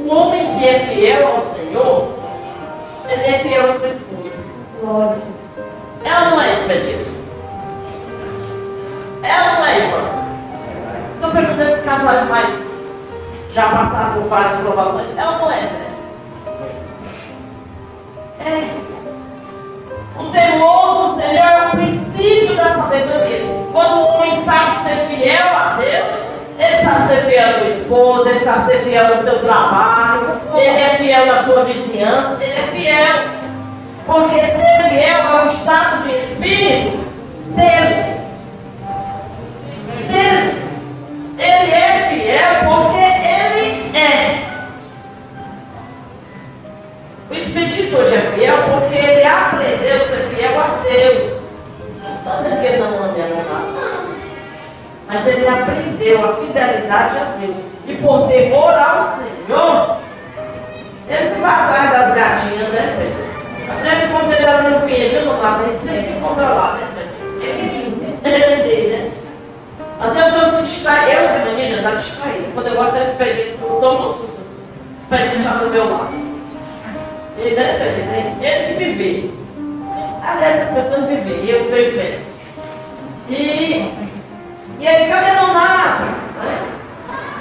O 0.00 0.14
homem 0.14 0.58
que 0.58 0.68
é 0.68 0.78
fiel 0.80 1.26
ao 1.26 1.40
Senhor, 1.40 2.12
ele 3.08 3.22
é 3.22 3.38
fiel 3.38 3.70
à 3.70 3.78
sua 3.78 3.88
esposa. 3.88 4.14
É 6.04 6.18
ou 6.18 6.30
não 6.30 6.42
é, 6.42 6.52
Expedito? 6.52 7.10
É 9.22 9.40
ou 9.40 9.54
não 9.54 9.66
é, 9.66 9.78
Ivan? 9.78 10.04
Estou 11.14 11.30
perguntando 11.30 11.76
se 11.76 11.82
casais 11.82 12.28
mais 12.28 12.74
já 13.54 13.68
passaram 13.70 14.14
por 14.14 14.28
várias 14.28 14.60
provações. 14.60 15.16
É 15.16 15.24
ou 15.24 15.38
não 15.38 15.50
é, 15.50 15.60
Zé? 15.62 15.84
É. 18.40 19.03
O 20.16 20.24
temor 20.30 21.08
do 21.08 21.20
Senhor 21.20 21.44
é 21.44 21.66
o 21.66 21.70
princípio 21.70 22.54
da 22.56 22.70
sabedoria. 22.70 23.44
Quando 23.72 23.96
o 23.96 24.06
homem 24.06 24.44
sabe 24.44 24.84
ser 24.84 25.06
fiel 25.08 25.48
a 25.48 25.76
Deus, 25.80 26.16
ele 26.56 26.84
sabe 26.84 27.08
ser 27.08 27.22
fiel 27.22 27.48
à 27.48 27.52
sua 27.58 27.68
esposa, 27.68 28.30
ele 28.30 28.44
sabe 28.44 28.66
ser 28.66 28.84
fiel 28.84 29.06
ao 29.06 29.22
seu 29.24 29.38
trabalho, 29.40 30.40
ele 30.54 30.80
é 30.80 30.94
fiel 30.98 31.34
à 31.34 31.42
sua 31.42 31.64
vizinhança, 31.64 32.38
ele 32.40 32.52
é 32.52 32.68
fiel. 32.72 33.24
Porque 34.06 34.40
ser 34.40 34.88
fiel 34.88 35.18
é 35.18 35.44
um 35.44 35.48
estado 35.48 36.02
de 36.04 36.16
espírito 36.16 36.98
dele. 37.56 38.13
Não 52.34 52.40
estou 52.40 52.50
dizendo 52.50 52.60
que 52.60 52.66
ele 52.66 52.82
não 52.82 53.04
anda 53.04 53.18
nada, 53.18 53.66
não. 53.70 54.14
Mas 55.06 55.26
ele 55.26 55.46
aprendeu 55.46 56.24
a 56.24 56.36
fidelidade 56.36 57.18
a 57.18 57.24
Deus. 57.38 57.56
E 57.86 57.94
por 57.96 58.28
temor 58.28 58.74
ao 58.74 59.04
Senhor, 59.04 59.96
ele 61.08 61.30
não 61.30 61.40
vai 61.40 61.50
atrás 61.50 61.90
das 61.92 62.14
gatinhas, 62.14 62.68
né, 62.70 62.96
Pedro? 62.98 63.34
Às 63.72 63.82
vezes 63.82 64.10
quando 64.10 64.32
ele 64.32 64.44
era 64.44 64.62
no 64.62 64.80
pinheiro, 64.86 65.26
não 65.26 65.40
lá, 65.40 65.60
ele 65.62 65.78
sempre 65.78 66.02
se 66.02 66.10
encontra 66.10 66.48
lá, 66.48 66.72
né, 66.72 66.88
Pedro? 66.94 67.14
Ele 68.24 68.88
né? 68.88 69.10
Às 70.00 70.14
vezes 70.14 70.34
eu 70.34 70.44
estou 70.44 70.62
distraído, 70.62 71.20
eu, 71.20 71.44
minha 71.44 71.54
menina, 71.54 71.76
está 71.76 71.90
distraída. 71.94 72.44
Quando 72.54 72.66
eu 72.66 72.74
gosto 72.74 72.92
desse 72.94 73.16
período, 73.16 73.58
eu 73.62 73.74
estou 73.74 74.00
muito 74.00 74.18
susto. 74.18 74.34
Já 75.42 75.50
do 75.54 75.70
meu 75.70 75.90
lado. 75.90 76.14
Ele 77.38 77.54
deve 77.54 77.78
ser, 77.78 78.42
ele 78.42 78.74
que 78.74 78.84
viver. 78.84 79.43
Aliás, 80.26 80.62
as 80.62 80.68
pessoas 80.70 81.08
vivem, 81.08 81.44
e 81.44 81.50
eu 81.50 81.70
vejo. 81.70 81.98
E, 83.28 83.92
e 84.80 84.86
ele, 84.86 85.10
cadê 85.10 85.32
nada? 85.52 86.04
Né? 86.42 86.60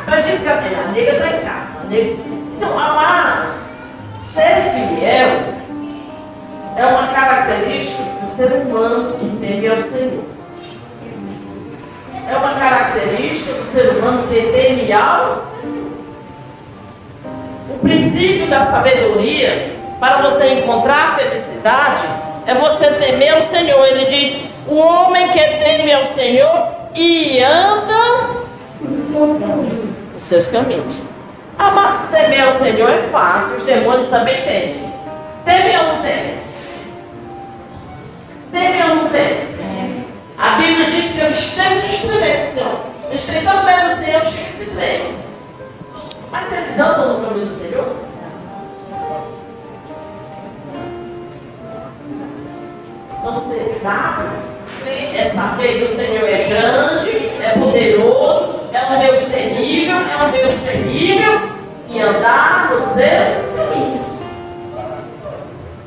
Eu 0.07 0.21
digo, 0.21 0.43
cadê? 0.43 0.75
A 0.75 0.91
nega 0.91 1.11
está 1.13 1.27
em 1.27 1.39
casa. 1.39 1.87
Nega... 1.89 2.17
Então, 2.57 2.77
amados, 2.77 3.55
ser 4.25 4.71
fiel 4.73 5.53
é 6.75 6.85
uma 6.85 7.07
característica 7.07 8.03
do 8.03 8.35
ser 8.35 8.51
humano 8.51 9.17
que 9.17 9.37
teme 9.37 9.67
ao 9.67 9.83
Senhor. 9.83 10.23
É 12.29 12.35
uma 12.35 12.53
característica 12.55 13.53
do 13.53 13.71
ser 13.73 13.89
humano 13.91 14.27
que 14.27 14.41
teme 14.41 14.91
ao 14.91 15.35
Senhor. 15.35 15.93
O 17.69 17.79
princípio 17.79 18.47
da 18.47 18.65
sabedoria 18.65 19.73
para 19.99 20.21
você 20.21 20.55
encontrar 20.55 21.11
a 21.11 21.15
felicidade, 21.15 22.03
é 22.45 22.53
você 22.55 22.91
temer 22.91 23.37
o 23.37 23.47
Senhor. 23.47 23.85
Ele 23.85 24.05
diz: 24.05 24.43
o 24.67 24.75
homem 24.75 25.29
que 25.29 25.39
teme 25.39 25.93
ao 25.93 26.05
Senhor 26.07 26.67
e 26.95 27.41
anda 27.41 28.43
os 30.15 30.23
seus 30.23 30.47
caminhos. 30.47 31.01
Amados, 31.57 32.01
temer 32.09 32.43
ao 32.43 32.51
Senhor 32.53 32.89
é 32.89 33.03
fácil, 33.03 33.55
os 33.55 33.63
demônios 33.63 34.09
também 34.09 34.41
temem. 34.41 34.93
Temem 35.45 35.77
ou 35.77 35.83
não 35.83 36.01
temem? 36.01 36.35
Temem 38.51 38.83
ou 38.89 38.95
não 38.95 39.09
temem? 39.09 39.53
A 40.37 40.49
Bíblia 40.57 40.91
diz 40.91 41.11
que 41.11 41.19
eles 41.19 41.53
têm 41.53 41.79
diferença, 41.79 42.53
Senhor. 42.55 42.79
Eles 43.09 43.25
têm 43.25 43.43
tão 43.43 43.63
bem 43.63 43.87
no 43.87 44.03
Senhor 44.03 44.21
que 44.21 44.31
se 44.31 44.65
tremem. 44.65 45.15
Mas 46.31 46.51
eles 46.51 46.79
andam 46.79 47.19
no 47.19 47.27
caminho 47.27 47.45
do 47.47 47.55
Senhor? 47.55 47.95
Então 53.23 53.39
você 53.39 53.79
sabe, 53.81 54.27
é 54.85 55.31
saber 55.33 55.77
que 55.77 55.93
o 55.93 55.95
Senhor 55.95 56.27
é 56.27 56.43
grande, 56.43 57.31
é 57.41 57.57
poderoso, 57.57 58.59
é 58.73 58.91
um 58.91 58.99
Deus 58.99 59.23
terrível, 59.31 59.95
é 59.95 60.23
um 60.23 60.31
Deus 60.31 60.53
terrível, 60.55 61.41
e 61.87 62.01
andar 62.01 62.71
nos 62.71 62.83
seus 62.83 63.55
caminhos. 63.55 64.01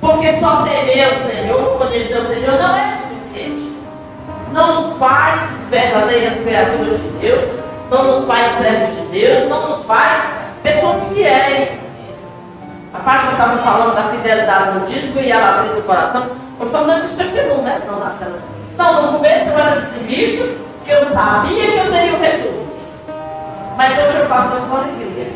Porque 0.00 0.40
só 0.40 0.62
temer 0.62 1.12
o 1.12 1.30
Senhor, 1.30 1.76
conhecer 1.76 2.18
o 2.20 2.26
Senhor, 2.26 2.58
não 2.58 2.74
é 2.74 3.00
suficiente. 3.02 3.76
Não 4.54 4.80
nos 4.80 4.96
faz 4.96 5.42
verdadeiras 5.68 6.40
criaturas 6.42 6.98
de 6.98 7.08
Deus, 7.20 7.44
não 7.90 8.02
nos 8.02 8.26
faz 8.26 8.56
servos 8.56 8.96
de 8.96 9.06
Deus, 9.08 9.46
não 9.50 9.76
nos 9.76 9.84
faz 9.84 10.22
pessoas 10.62 11.02
fiéis. 11.12 11.68
A 12.94 12.98
Fátima 13.00 13.32
estava 13.32 13.58
falando 13.58 13.94
da 13.94 14.04
fidelidade 14.04 14.78
no 14.78 14.86
dízimo 14.86 15.20
e 15.20 15.30
ela 15.30 15.60
abriu 15.60 15.80
o 15.80 15.82
coração. 15.82 16.45
Eu 16.58 16.70
falando 16.70 17.02
dos 17.02 17.12
testemunhos, 17.12 17.62
né? 17.62 17.82
Não, 17.86 18.00
das 18.00 18.22
assim. 18.22 18.56
Não, 18.78 19.02
no 19.02 19.18
começo 19.18 19.50
eu 19.50 19.58
era 19.58 19.80
pessimista, 19.80 20.44
que 20.84 20.90
eu 20.90 21.04
sabia 21.10 21.70
que 21.70 21.78
eu 21.78 21.90
teria 21.90 22.14
o 22.14 22.20
retorno. 22.20 22.66
Mas 23.76 23.98
hoje 23.98 24.18
eu 24.18 24.26
faço 24.26 24.56
isso 24.56 24.66
com 24.66 24.76
alegria. 24.76 25.32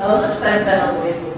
Ela 0.00 0.20
não 0.20 0.30
está 0.30 0.50
esperando 0.50 0.98
o 0.98 1.06
retorno. 1.06 1.36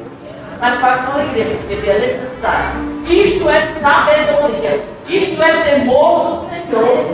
Mas 0.60 0.80
faço 0.80 1.04
com 1.04 1.12
alegria, 1.12 1.56
porque 1.58 1.74
vê 1.76 1.90
a 1.90 1.98
necessidade. 1.98 2.76
Isto 3.08 3.48
é 3.48 3.66
sabedoria. 3.80 4.84
Isto 5.08 5.42
é 5.42 5.62
temor 5.62 6.30
do 6.30 6.48
Senhor. 6.48 7.08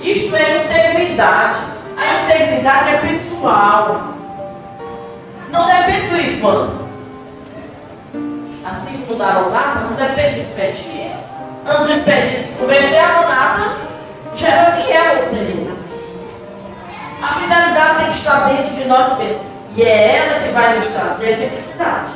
Isto 0.00 0.36
é 0.36 0.64
integridade. 0.64 1.58
A 1.96 2.24
integridade 2.24 2.90
é 2.90 2.98
pessoal. 2.98 4.00
Não 5.50 5.66
depende 5.66 6.08
do 6.08 6.16
Ivan. 6.16 6.70
assim 8.64 9.04
como 9.06 9.18
da 9.18 9.32
nada, 9.48 9.80
não 9.80 9.94
depende 9.94 10.36
do 10.36 10.42
expediente. 10.42 11.15
Antes 11.68 11.86
do 11.86 11.92
expediente 11.94 12.44
se 12.44 12.52
converter, 12.52 13.00
a 13.00 13.22
nada 13.22 13.76
já 14.36 14.48
era 14.48 14.76
fiel 14.76 15.24
ao 15.24 15.30
Senhor. 15.30 15.76
A 17.20 17.34
fidelidade 17.34 17.98
tem 17.98 18.12
que 18.12 18.18
estar 18.18 18.48
dentro 18.48 18.76
de 18.76 18.84
nós 18.84 19.18
mesmos. 19.18 19.42
E 19.76 19.82
é 19.82 20.16
ela 20.16 20.40
que 20.40 20.52
vai 20.52 20.76
nos 20.76 20.86
trazer 20.86 21.34
a 21.34 21.36
felicidade. 21.36 22.12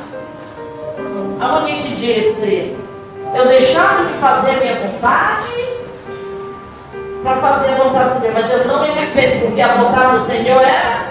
Há 1.40 1.46
alguém 1.46 1.82
que 1.82 1.94
disse, 1.96 2.76
eu 3.34 3.48
deixava 3.48 4.04
de 4.04 4.12
fazer 4.20 4.50
a 4.50 4.56
minha 4.60 4.74
vontade 4.76 5.46
para 7.24 7.36
fazer 7.36 7.72
a 7.72 7.74
vontade 7.74 8.14
do 8.14 8.20
Senhor, 8.20 8.34
mas 8.34 8.50
eu 8.52 8.64
não 8.66 8.82
me 8.82 8.88
arrependo, 8.88 9.46
porque 9.46 9.60
a 9.60 9.74
vontade 9.74 10.18
do 10.18 10.26
Senhor 10.26 10.62
é 10.62 11.06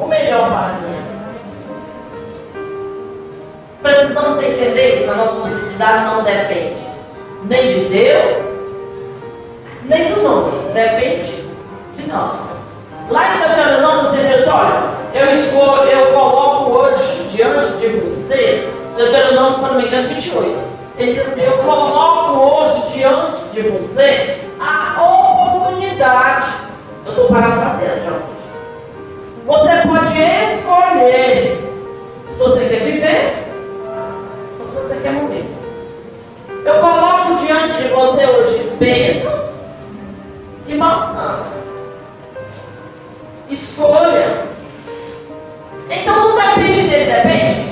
o 0.00 0.06
melhor 0.06 0.48
para 0.48 0.72
mim. 0.80 0.96
Precisamos 3.82 4.42
entender 4.42 5.04
que 5.04 5.10
a 5.10 5.14
nossa 5.14 5.42
felicidade 5.42 6.04
não 6.04 6.24
depende 6.24 6.89
nem 7.44 7.68
de 7.68 7.80
Deus, 7.86 8.36
nem 9.84 10.12
dos 10.12 10.24
homens, 10.24 10.64
depende 10.72 11.44
de 11.96 12.08
nós. 12.08 12.38
Lá 13.10 13.34
em 13.34 13.38
Deuteronômio, 13.38 14.10
Senhor 14.10 14.38
diz, 14.38 14.46
olha, 14.46 14.82
eu 15.14 15.40
escolho, 15.40 15.90
eu 15.90 16.12
coloco 16.12 16.70
hoje 16.72 17.28
diante 17.30 17.72
de 17.78 17.88
você, 17.88 18.68
Deuteronômio, 18.96 19.54
se 19.54 19.62
não 19.62 19.74
me 19.74 19.86
engano, 19.86 20.08
28. 20.08 20.58
Ele 20.98 21.14
diz 21.14 21.28
assim, 21.28 21.42
eu 21.42 21.58
coloco 21.58 22.38
hoje 22.38 22.92
diante 22.92 23.40
de 23.52 23.62
você 23.62 24.38
a 24.60 25.02
oportunidade. 25.02 26.46
Eu 27.06 27.12
estou 27.12 27.28
parafraseando, 27.28 28.04
já. 28.04 28.12
Você 29.46 29.88
pode 29.88 30.20
escolher 30.20 31.58
se 32.28 32.38
você 32.38 32.60
quer 32.66 32.80
viver 32.80 33.48
ou 34.60 34.66
se 34.66 34.74
você 34.76 35.00
quer 35.02 35.12
morrer. 35.12 35.46
Eu 36.64 36.74
coloco 36.74 37.09
diante 37.50 37.82
de 37.82 37.88
você 37.88 38.26
hoje 38.26 38.72
bênçãos 38.78 39.50
e 40.68 40.74
maldição. 40.74 41.46
Escolha. 43.50 44.44
Então 45.90 46.28
não 46.28 46.36
depende 46.36 46.88
dele, 46.88 47.12
depende? 47.12 47.70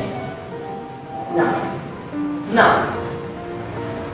Não. 1.37 1.55
Não. 2.53 2.83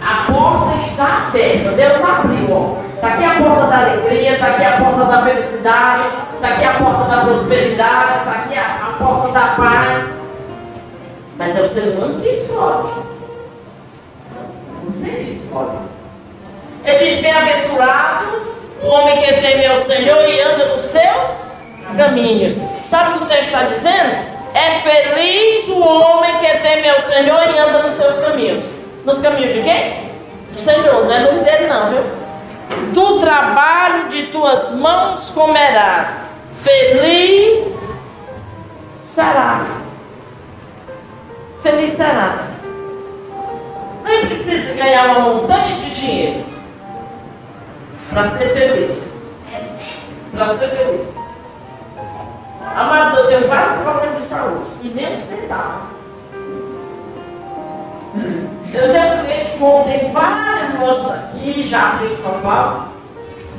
A 0.02 0.30
porta 0.30 0.86
está 0.86 1.28
aberta. 1.28 1.70
Deus 1.70 2.04
abriu. 2.04 2.76
Está 2.96 3.08
aqui 3.08 3.24
a 3.24 3.42
porta 3.42 3.66
da 3.66 3.78
alegria, 3.78 4.32
está 4.32 4.46
aqui 4.48 4.64
a 4.64 4.78
porta 4.78 5.04
da 5.04 5.22
felicidade, 5.22 6.02
está 6.34 6.48
aqui 6.48 6.64
a 6.64 6.72
porta 6.74 7.04
da 7.10 7.24
prosperidade, 7.24 8.18
está 8.18 8.30
aqui 8.32 8.58
a, 8.58 8.62
a 8.62 8.92
porta 8.98 9.32
da 9.32 9.54
paz. 9.56 10.20
Mas 11.38 11.56
é 11.56 11.62
o 11.62 11.70
ser 11.70 11.96
humano 11.96 12.20
que 12.20 12.28
escolhe. 12.28 13.13
Você 14.86 15.08
escolhe. 15.08 15.78
Ele 16.84 17.10
diz: 17.10 17.20
Bem-aventurado 17.20 18.42
o 18.82 18.86
homem 18.86 19.22
que 19.22 19.32
teme 19.40 19.66
ao 19.66 19.84
Senhor 19.84 20.28
e 20.28 20.40
anda 20.40 20.66
nos 20.66 20.82
seus 20.82 21.30
caminhos. 21.96 22.54
Sabe 22.88 23.10
o 23.10 23.18
que 23.18 23.24
o 23.24 23.28
texto 23.28 23.46
está 23.46 23.62
dizendo? 23.64 24.34
É 24.54 24.78
feliz 24.80 25.68
o 25.68 25.80
homem 25.80 26.36
que 26.38 26.46
teme 26.58 26.88
ao 26.88 27.00
Senhor 27.02 27.42
e 27.48 27.58
anda 27.58 27.82
nos 27.82 27.96
seus 27.96 28.16
caminhos. 28.18 28.64
Nos 29.04 29.20
caminhos 29.20 29.54
de 29.54 29.62
quem? 29.62 30.04
Do 30.52 30.60
Senhor, 30.60 31.04
não 31.04 31.12
é 31.12 31.18
no 31.18 31.44
dele 31.44 31.66
não, 31.66 31.90
viu? 31.90 32.02
Do 32.92 33.20
trabalho 33.20 34.08
de 34.08 34.24
tuas 34.24 34.70
mãos 34.70 35.30
comerás. 35.30 36.20
Feliz 36.62 37.82
serás. 39.02 39.84
Feliz 41.62 41.94
será. 41.94 42.53
Nem 44.04 44.26
precisa 44.26 44.74
ganhar 44.74 45.16
uma 45.16 45.34
montanha 45.34 45.76
de 45.76 45.90
dinheiro 45.90 46.44
para 48.10 48.28
ser 48.30 48.48
feliz. 48.50 48.98
Para 50.32 50.58
ser 50.58 50.68
feliz. 50.68 51.08
Amados, 52.76 53.18
eu 53.18 53.26
tenho 53.26 53.48
vários 53.48 53.82
problemas 53.82 54.22
de 54.22 54.28
saúde 54.28 54.70
e 54.82 54.88
nem 54.88 55.16
um 55.16 55.22
centavo. 55.22 55.94
Eu 58.74 58.92
tenho 58.92 59.24
cliente 59.24 59.44
tem 59.84 60.12
várias 60.12 60.80
lojas 60.80 61.10
aqui, 61.12 61.66
já 61.66 61.94
aqui 61.94 62.06
em 62.06 62.22
São 62.22 62.40
Paulo. 62.40 62.88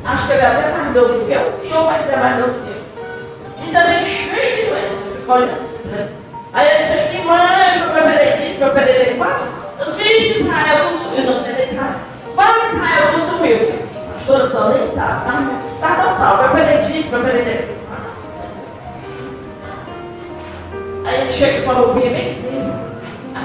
Acho 0.03 0.27
que 0.27 0.33
ele 0.33 0.41
é 0.41 0.45
até 0.45 0.71
mais 0.71 0.93
novo 0.93 1.13
do 1.13 1.25
que. 1.25 1.33
O 1.33 1.61
senhor 1.61 1.85
vai 1.85 2.03
ter 2.03 2.17
mais 2.17 2.39
novo 2.39 2.53
que 2.53 2.69
eu. 2.69 3.67
E 3.67 3.71
também 3.71 4.05
cheio 4.05 4.55
de 4.55 4.69
doenças. 4.69 5.19
Fica 5.19 5.33
olhando. 5.33 6.24
Aí 6.55 6.67
ele 6.67 6.85
chega 6.85 7.01
aqui, 7.03 7.21
mãe, 7.21 7.79
eu 7.79 7.89
operei 7.89 8.49
isso, 8.49 8.63
eu 8.63 8.67
operei 8.69 9.01
aquilo. 9.01 9.17
Quatro. 9.17 9.47
Os 9.87 9.95
filhos 9.95 10.37
Israel 10.37 10.91
não 10.91 10.97
sumiu, 10.97 11.31
não 11.31 11.43
tem 11.43 11.67
Israel. 11.67 11.95
Qual 12.33 12.47
Israel 12.47 13.11
não 13.13 13.29
sumiu? 13.29 13.73
A 14.09 14.13
pastora 14.13 14.49
só 14.49 14.69
nem 14.69 14.89
sabe. 14.89 15.25
Tá, 15.79 15.87
tá 15.87 16.03
total. 16.03 16.85
Disso, 16.87 17.09
eu 17.11 17.19
operei 17.19 17.43
daquilo. 17.43 17.75
Aí 21.05 21.21
ele 21.21 21.33
chega 21.33 21.61
com 21.61 21.71
uma 21.71 21.81
roupinha 21.81 22.09
bem 22.09 22.33
simples 22.33 22.85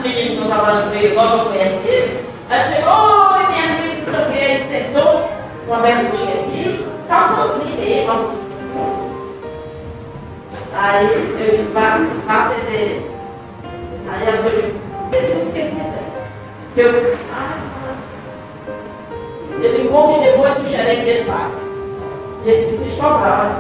menina 0.03 0.31
que 0.31 0.37
não 0.37 0.47
trabalhando 0.47 0.91
comigo, 0.91 1.15
logo 1.15 1.37
eu 1.37 1.45
conheci 1.47 1.89
ele. 1.89 2.25
Aí 2.49 2.65
chegou, 2.65 2.93
oi 2.93 3.47
minha 3.49 3.65
amiga, 3.65 4.03
não 4.07 4.13
sei 4.13 4.23
o 4.23 4.33
que, 4.33 4.69
sentou, 4.69 5.31
uma 5.67 5.79
bermutinha 5.79 6.35
aqui, 6.35 6.87
calçãozinho 7.09 7.77
mesmo. 7.79 8.50
Aí 10.83 11.07
eu 11.39 11.59
disse, 11.59 11.73
vá, 11.73 12.01
vá 12.27 12.47
atender. 12.47 13.11
Aí 14.09 14.27
ela 14.27 14.39
falou, 14.39 14.49
o 14.49 15.11
que 15.11 15.17
ele 15.59 15.83
quer 16.75 16.83
Eu, 16.83 17.19
ai, 17.37 17.61
nossa. 17.85 19.63
Ele 19.63 19.89
come 19.91 20.25
depois 20.25 20.57
o 20.57 20.69
gerente 20.71 21.05
dele 21.05 21.25
paga. 21.25 21.51
E 22.47 22.49
eles 22.49 22.81
se 22.81 22.97
cobraram. 22.99 23.57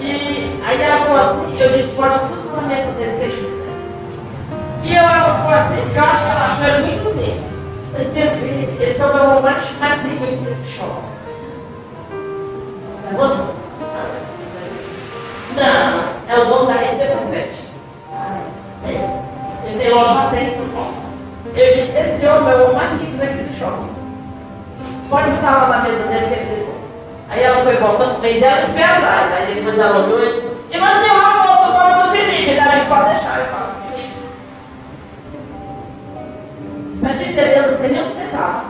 E 0.00 0.60
aí 0.66 0.82
ela 0.82 1.06
falou 1.06 1.20
assim, 1.20 1.60
eu 1.60 1.76
disse, 1.76 1.94
pode 1.94 2.18
tudo 2.18 2.56
na 2.56 2.62
mesa 2.62 2.90
dele, 2.90 3.18
deixa 3.20 3.58
e 4.82 4.96
eu, 4.96 5.02
ela 5.02 5.44
foi 5.44 5.54
assim, 5.54 5.94
eu 5.94 6.02
acho 6.02 6.24
que 6.24 6.30
ela 6.30 6.48
achou 6.48 6.66
ele 6.66 6.86
muito 6.86 7.08
simples. 7.10 7.48
Esse 8.00 8.10
filho, 8.10 8.82
esse 8.82 9.00
é 9.00 9.06
o 9.06 9.14
meu 9.14 9.42
mais, 9.42 9.78
mais 9.78 10.02
rico 10.02 10.44
desse 10.44 10.68
shopping. 10.70 11.08
Você? 13.16 13.67
Não, 15.58 16.34
é 16.34 16.38
o 16.38 16.44
dono 16.46 16.66
da 16.66 16.72
Receita. 16.74 17.18
É. 17.32 19.18
Ele 19.66 19.78
tem 19.78 19.90
loja 19.90 20.20
até 20.20 20.44
em 20.44 20.56
São 20.56 20.68
Paulo. 20.68 20.94
Eu 21.54 21.74
disse, 21.74 21.98
esse 21.98 22.26
homem 22.26 22.52
é 22.52 22.56
o 22.56 22.74
mais 22.74 23.00
rico 23.00 23.16
daquele 23.16 23.54
shopping. 23.58 23.90
Pode 25.10 25.30
botar 25.30 25.50
lá 25.50 25.68
na 25.68 25.82
mesa 25.82 26.06
dele 26.06 26.26
que 26.26 26.34
ele 26.34 26.68
Aí 27.30 27.42
ela 27.42 27.62
foi 27.62 27.76
voltando, 27.76 28.20
fez 28.20 28.42
ela 28.42 28.66
de 28.66 28.72
pé 28.72 28.84
atrás. 28.84 29.32
Aí 29.32 29.54
depois 29.54 29.78
ela 29.78 30.04
olhou 30.04 30.24
e 30.24 30.32
disse, 30.32 30.46
mas 30.78 31.06
eu 31.06 31.20
volto 31.20 31.72
para 31.74 32.06
o 32.06 32.10
Felipe, 32.10 32.56
daí 32.56 32.86
pode 32.86 33.10
deixar, 33.10 33.40
eu 33.40 33.46
falo. 33.46 33.68
Mas 37.02 37.18
de 37.18 37.24
entendendo 37.24 37.78
sem 37.78 37.90
nenhum 37.90 38.10
centavo. 38.10 38.64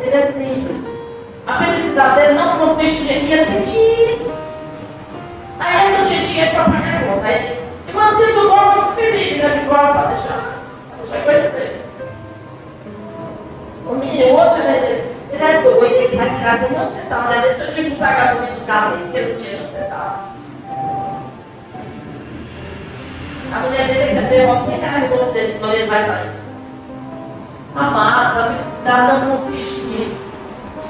Ele 0.00 0.14
é 0.14 0.26
simples. 0.32 0.95
A 1.46 1.58
felicidade 1.58 2.16
dele 2.16 2.34
não 2.34 2.58
consiste 2.58 3.02
em 3.02 3.20
dinheiro, 3.20 3.46
tem 3.46 3.64
dinheiro. 3.64 4.32
Aí 5.60 5.86
ele 5.86 5.98
não 5.98 6.06
tinha 6.06 6.26
dinheiro 6.26 6.50
para 6.50 6.64
pagar 6.64 6.96
a 6.96 7.06
conta. 7.06 7.26
Aí 7.26 7.34
ele 7.36 7.48
disse, 7.48 7.66
irmãzinho 7.88 8.34
do 8.34 8.48
golpe 8.48 8.80
com 8.80 8.92
Felipe, 8.94 9.38
né? 9.38 9.48
De 9.48 9.66
golpe, 9.66 9.92
para 9.92 10.08
deixar. 10.08 10.58
Deixa 11.00 11.24
conhecer. 11.24 11.82
O 13.86 13.94
menino, 13.94 14.36
outro, 14.36 14.60
ele 14.60 14.96
disse, 14.96 15.16
ele 15.32 15.44
é 15.44 15.62
doido, 15.62 15.84
ele 15.84 16.16
sai 16.16 16.30
de 16.30 16.42
casa, 16.42 16.68
não 16.68 16.90
centavo. 16.90 17.32
Ele 17.32 17.48
disse, 17.48 17.60
eu 17.60 17.74
tive 17.74 17.90
que 17.90 17.96
botar 17.96 18.14
gasolina 18.14 18.52
no 18.52 18.66
carro 18.66 18.96
dele, 18.96 19.04
porque 19.04 19.18
ele 19.18 19.32
não 19.32 19.40
tinha 19.40 19.62
um 19.62 19.72
centavo. 19.72 20.36
A 23.52 23.60
mulher 23.60 23.86
dele 23.86 24.20
quer 24.20 24.28
ter 24.28 24.44
uma 24.46 24.66
sem 24.66 24.80
carregou 24.80 25.32
dele, 25.32 25.56
quando 25.60 25.74
ele 25.74 25.86
vai 25.86 26.06
sair. 26.06 26.30
Amados, 27.76 28.38
a 28.38 28.44
felicidade 28.48 29.12
não 29.12 29.36
consiste 29.36 29.80
nisso. 29.82 30.25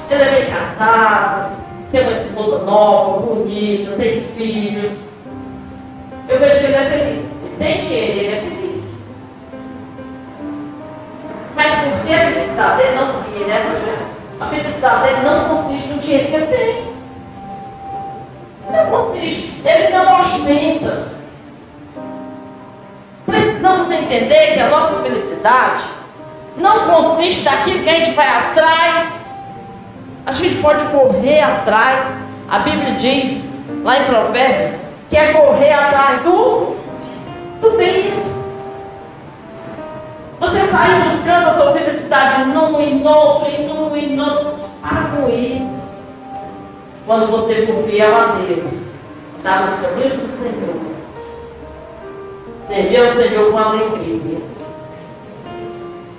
Ele 0.09 0.23
é 0.23 0.31
bem 0.31 0.49
casado, 0.49 1.51
tem 1.91 2.01
uma 2.01 2.13
esposa 2.13 2.63
nova, 2.63 3.25
bonita, 3.25 3.91
tem 3.97 4.21
filhos. 4.35 4.93
Eu 6.29 6.39
vejo 6.39 6.59
que 6.59 6.65
ele 6.65 6.75
é 6.75 6.89
feliz. 6.89 7.25
Tem 7.57 7.81
dinheiro, 7.81 8.19
ele 8.19 8.35
é 8.35 8.41
feliz. 8.41 8.97
Mas 11.55 11.73
por 11.73 12.05
que 12.05 12.13
a 12.13 12.31
felicidade 12.31 12.77
dele 12.77 12.95
não, 12.95 13.23
ele 13.35 13.51
é 13.51 13.55
evangélico. 13.55 14.07
A 14.39 14.45
felicidade 14.47 15.03
dele 15.03 15.21
não 15.23 15.57
consiste 15.57 15.87
no 15.87 15.99
dinheiro 15.99 16.27
que 16.27 16.35
ele 16.35 16.47
tem. 16.47 16.83
Não 18.71 18.85
consiste. 18.91 19.61
Ele 19.65 19.89
não 19.89 20.21
ostenta 20.21 21.17
precisamos 23.67 23.91
entender 23.91 24.53
que 24.53 24.59
a 24.59 24.69
nossa 24.69 25.01
felicidade 25.01 25.83
não 26.55 26.87
consiste 26.87 27.41
daquilo 27.41 27.83
que 27.83 27.89
a 27.89 27.95
gente 27.95 28.11
vai 28.11 28.27
atrás. 28.27 29.16
A 30.27 30.33
gente 30.33 30.57
pode 30.57 30.83
correr 30.87 31.39
atrás. 31.41 32.17
A 32.49 32.59
Bíblia 32.59 32.95
diz, 32.95 33.55
lá 33.81 33.97
em 33.97 34.03
Provérbios, 34.03 34.81
que 35.09 35.15
é 35.15 35.31
correr 35.31 35.71
atrás 35.71 36.21
do, 36.21 36.75
do 37.61 37.77
vento. 37.77 38.27
Você 40.37 40.59
sai 40.65 41.09
buscando 41.09 41.47
a 41.47 41.53
tua 41.53 41.71
felicidade 41.71 42.43
num 42.43 42.81
e 42.81 42.93
noutro, 42.95 43.49
e 43.49 43.63
num 43.63 43.95
e 43.95 44.07
noutro. 44.17 44.55
Para 44.81 45.03
com 45.15 45.29
isso. 45.29 45.77
Quando 47.05 47.31
você 47.31 47.65
confia 47.65 48.13
a 48.13 48.25
Deus, 48.35 48.81
dá 49.43 49.61
nos 49.61 49.79
caminhos 49.79 50.13
do 50.13 50.29
Senhor. 50.29 50.75
Servir 52.67 52.97
ao 52.97 53.13
Senhor 53.13 53.49
com 53.49 53.57
alegria. 53.57 54.39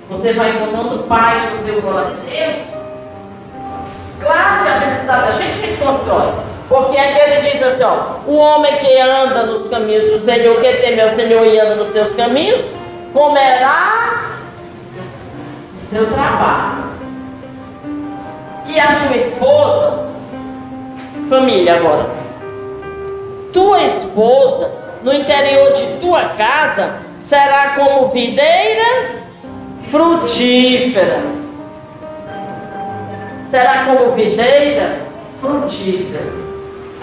Você 0.09 0.33
vai 0.33 0.55
encontrando 0.55 1.03
paz 1.03 1.43
no 1.53 1.63
teu 1.63 1.79
coração. 1.83 2.78
Claro 4.29 4.63
que 4.63 4.69
a 4.69 4.79
gente 4.79 5.09
a 5.09 5.31
gente 5.31 5.77
constrói. 5.77 6.31
Porque 6.69 6.99
aqui 6.99 7.19
ele 7.19 7.49
diz 7.49 7.63
assim, 7.63 7.81
ó, 7.81 8.19
o 8.27 8.35
homem 8.35 8.77
que 8.77 8.99
anda 9.01 9.43
nos 9.47 9.65
caminhos 9.67 10.11
do 10.11 10.19
Senhor, 10.19 10.61
que 10.61 10.71
teme 10.73 11.01
ao 11.01 11.15
Senhor 11.15 11.47
e 11.47 11.59
anda 11.59 11.73
nos 11.73 11.87
seus 11.87 12.13
caminhos, 12.13 12.63
comerá 13.11 14.35
o 15.81 15.85
seu 15.89 16.05
trabalho. 16.05 16.89
E 18.67 18.79
a 18.79 18.95
sua 18.95 19.17
esposa, 19.17 20.09
família 21.27 21.77
agora, 21.77 22.05
tua 23.51 23.81
esposa, 23.81 24.69
no 25.01 25.11
interior 25.11 25.73
de 25.73 25.87
tua 25.99 26.21
casa, 26.37 26.97
será 27.19 27.73
como 27.77 28.09
videira 28.09 29.23
frutífera. 29.85 31.48
Será 33.49 33.85
como 33.85 34.11
videira 34.11 34.99
frutífera. 35.41 36.31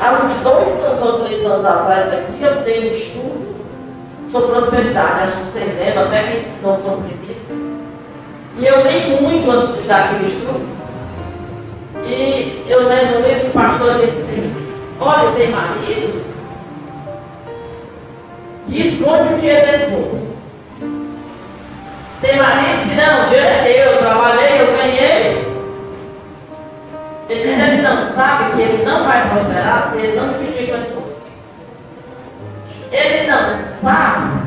Há 0.00 0.12
uns 0.12 0.32
dois 0.44 0.84
anos 0.84 1.02
ou 1.04 1.24
três 1.24 1.44
anos 1.44 1.66
atrás 1.66 2.12
aqui 2.12 2.40
eu 2.40 2.54
dei 2.62 2.88
um 2.88 2.92
estudo 2.92 3.56
sobre 4.30 4.52
prosperidade, 4.52 5.24
acho 5.24 5.38
que 5.38 5.52
vocês 5.52 5.76
lembram, 5.76 6.04
até 6.04 6.22
me 6.22 6.40
ensinou 6.40 6.80
sobre 6.84 7.16
isso. 7.32 7.52
E 8.58 8.64
eu 8.64 8.80
li 8.82 9.20
muito 9.20 9.50
antes 9.50 9.74
de 9.74 9.88
dar 9.88 10.04
aquele 10.04 10.28
estudo. 10.28 10.68
E 12.06 12.64
eu 12.68 12.88
lembro 12.88 13.18
no 13.18 13.26
livro 13.26 13.40
que 13.40 13.46
o 13.46 13.50
pastor 13.50 13.94
disse 13.94 14.20
assim, 14.20 14.52
olha, 15.00 15.32
tem 15.32 15.50
marido 15.50 16.24
que 18.68 18.86
esconde 18.86 19.34
o 19.34 19.38
dinheiro 19.38 19.66
da 19.66 19.76
esposa. 19.78 20.26
Tem 22.20 22.36
marido 22.36 22.88
que 22.88 22.94
não, 22.94 23.24
o 23.24 23.28
dinheiro 23.30 23.48
é 23.48 23.62
meu, 23.62 23.92
eu 23.92 23.98
trabalhei, 23.98 24.60
eu 24.60 24.76
ganhei. 24.76 25.45
Ele 27.28 27.42
diz, 27.42 27.60
ele 27.60 27.82
não 27.82 28.04
sabe 28.04 28.52
que 28.52 28.62
ele 28.62 28.84
não 28.84 29.04
vai 29.04 29.28
prosperar 29.28 29.90
se 29.90 29.98
ele 29.98 30.16
não 30.16 30.28
a 30.28 30.78
esposa. 30.78 31.16
Ele 32.92 33.26
não 33.28 33.58
sabe 33.82 34.42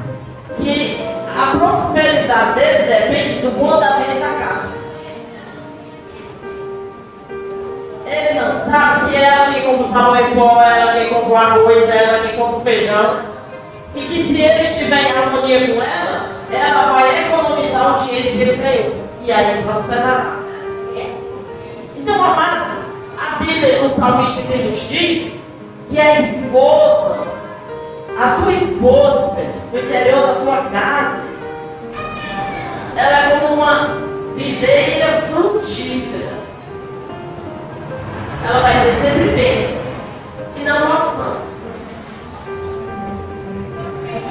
que 0.57 1.05
a 1.37 1.57
prosperidade 1.57 2.53
dele 2.53 2.83
depende 2.83 3.39
do 3.41 3.51
bom 3.51 3.73
andamento 3.73 4.19
da 4.19 4.29
casa. 4.29 4.69
Ele 8.05 8.39
não 8.39 8.59
sabe 8.59 9.09
que 9.09 9.15
é 9.17 9.23
ela 9.23 9.53
que 9.53 9.61
compra 9.61 9.83
o 9.83 9.87
sabão 9.87 10.15
em 10.15 10.35
pó, 10.35 10.61
é 10.61 10.79
ela 10.79 10.93
que 10.93 11.13
compra 11.13 11.29
o 11.29 11.35
arroz, 11.35 11.89
é 11.89 12.03
ela 12.03 12.27
que 12.27 12.37
compra 12.37 12.57
o 12.57 12.61
feijão. 12.61 13.19
E 13.93 14.01
que 14.01 14.23
se 14.23 14.41
ele 14.41 14.63
estiver 14.63 15.01
em 15.01 15.17
harmonia 15.17 15.67
com 15.67 15.81
ela, 15.81 16.29
ela 16.51 16.93
vai 16.93 17.25
economizar 17.25 17.97
o 17.97 18.05
dinheiro 18.05 18.29
que 18.29 18.41
ele 18.41 18.57
ganhou. 18.57 18.95
E 19.25 19.31
aí 19.31 19.63
prosperará. 19.63 20.38
Então, 22.01 22.23
amados, 22.23 22.67
a 23.17 23.43
Bíblia, 23.43 23.83
o 23.83 23.89
salmista 23.89 24.41
que 24.43 24.57
nos 24.57 24.79
diz 24.87 25.33
que 25.89 25.99
a 25.99 26.21
esposa, 26.21 27.27
a 28.17 28.41
tua 28.41 28.53
esposa, 28.53 29.35
no 29.73 29.79
interior 29.79 30.27
da 30.27 30.33
tua 30.35 30.69
casa, 30.71 31.21
ela 32.95 33.19
é 33.19 33.39
como 33.39 33.55
uma 33.55 33.97
videira 34.35 35.23
frutífera. 35.29 36.39
Ela 38.47 38.59
vai 38.61 38.73
ser 38.73 38.93
sempre 39.01 39.35
bênção 39.35 39.77
e 40.55 40.63
não 40.63 40.85
uma 40.85 41.05
opção. 41.05 41.37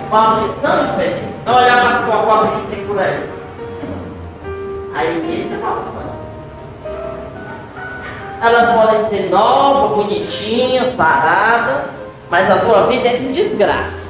Uma 0.09 0.45
opção 0.47 0.87
diferente. 0.87 1.35
Não 1.45 1.55
olhar 1.55 1.81
para 1.81 1.99
as 1.99 2.05
cocobras 2.07 2.63
que 2.63 2.75
tem 2.75 2.87
por 2.87 2.99
aí. 2.99 3.29
Aí 4.95 5.45
isso 5.45 5.55
é 5.55 5.59
uma 5.59 5.81
opção. 5.81 6.18
Elas 8.41 8.73
podem 8.73 9.05
ser 9.07 9.31
novas, 9.31 9.97
bonitinhas, 9.97 10.95
saradas, 10.95 11.87
mas 12.31 12.51
a 12.51 12.59
tua 12.59 12.87
vida 12.87 13.09
é 13.09 13.17
de 13.17 13.29
desgraça. 13.31 14.09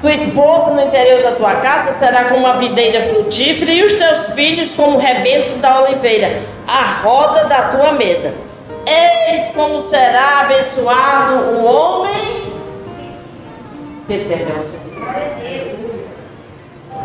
Tua 0.00 0.12
esposa 0.12 0.70
no 0.70 0.82
interior 0.82 1.22
da 1.22 1.32
tua 1.32 1.54
casa 1.56 1.92
será 1.92 2.24
como 2.26 2.40
uma 2.40 2.58
videira 2.58 3.08
frutífera 3.08 3.72
e 3.72 3.82
os 3.82 3.92
teus 3.94 4.26
filhos 4.34 4.72
como 4.74 4.98
o 4.98 5.00
rebento 5.00 5.58
da 5.58 5.80
oliveira, 5.80 6.42
a 6.68 7.00
roda 7.02 7.44
da 7.44 7.70
tua 7.70 7.92
mesa. 7.92 8.32
Eis 8.86 9.48
como 9.54 9.80
será 9.80 10.40
abençoado 10.40 11.34
o 11.34 11.64
homem 11.64 12.14
que. 14.06 14.26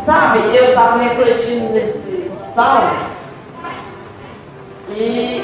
Sabe, 0.05 0.39
eu 0.55 0.69
estava 0.69 1.01
refletindo 1.03 1.73
nesse 1.73 2.31
salmo 2.53 3.09
e 4.91 5.43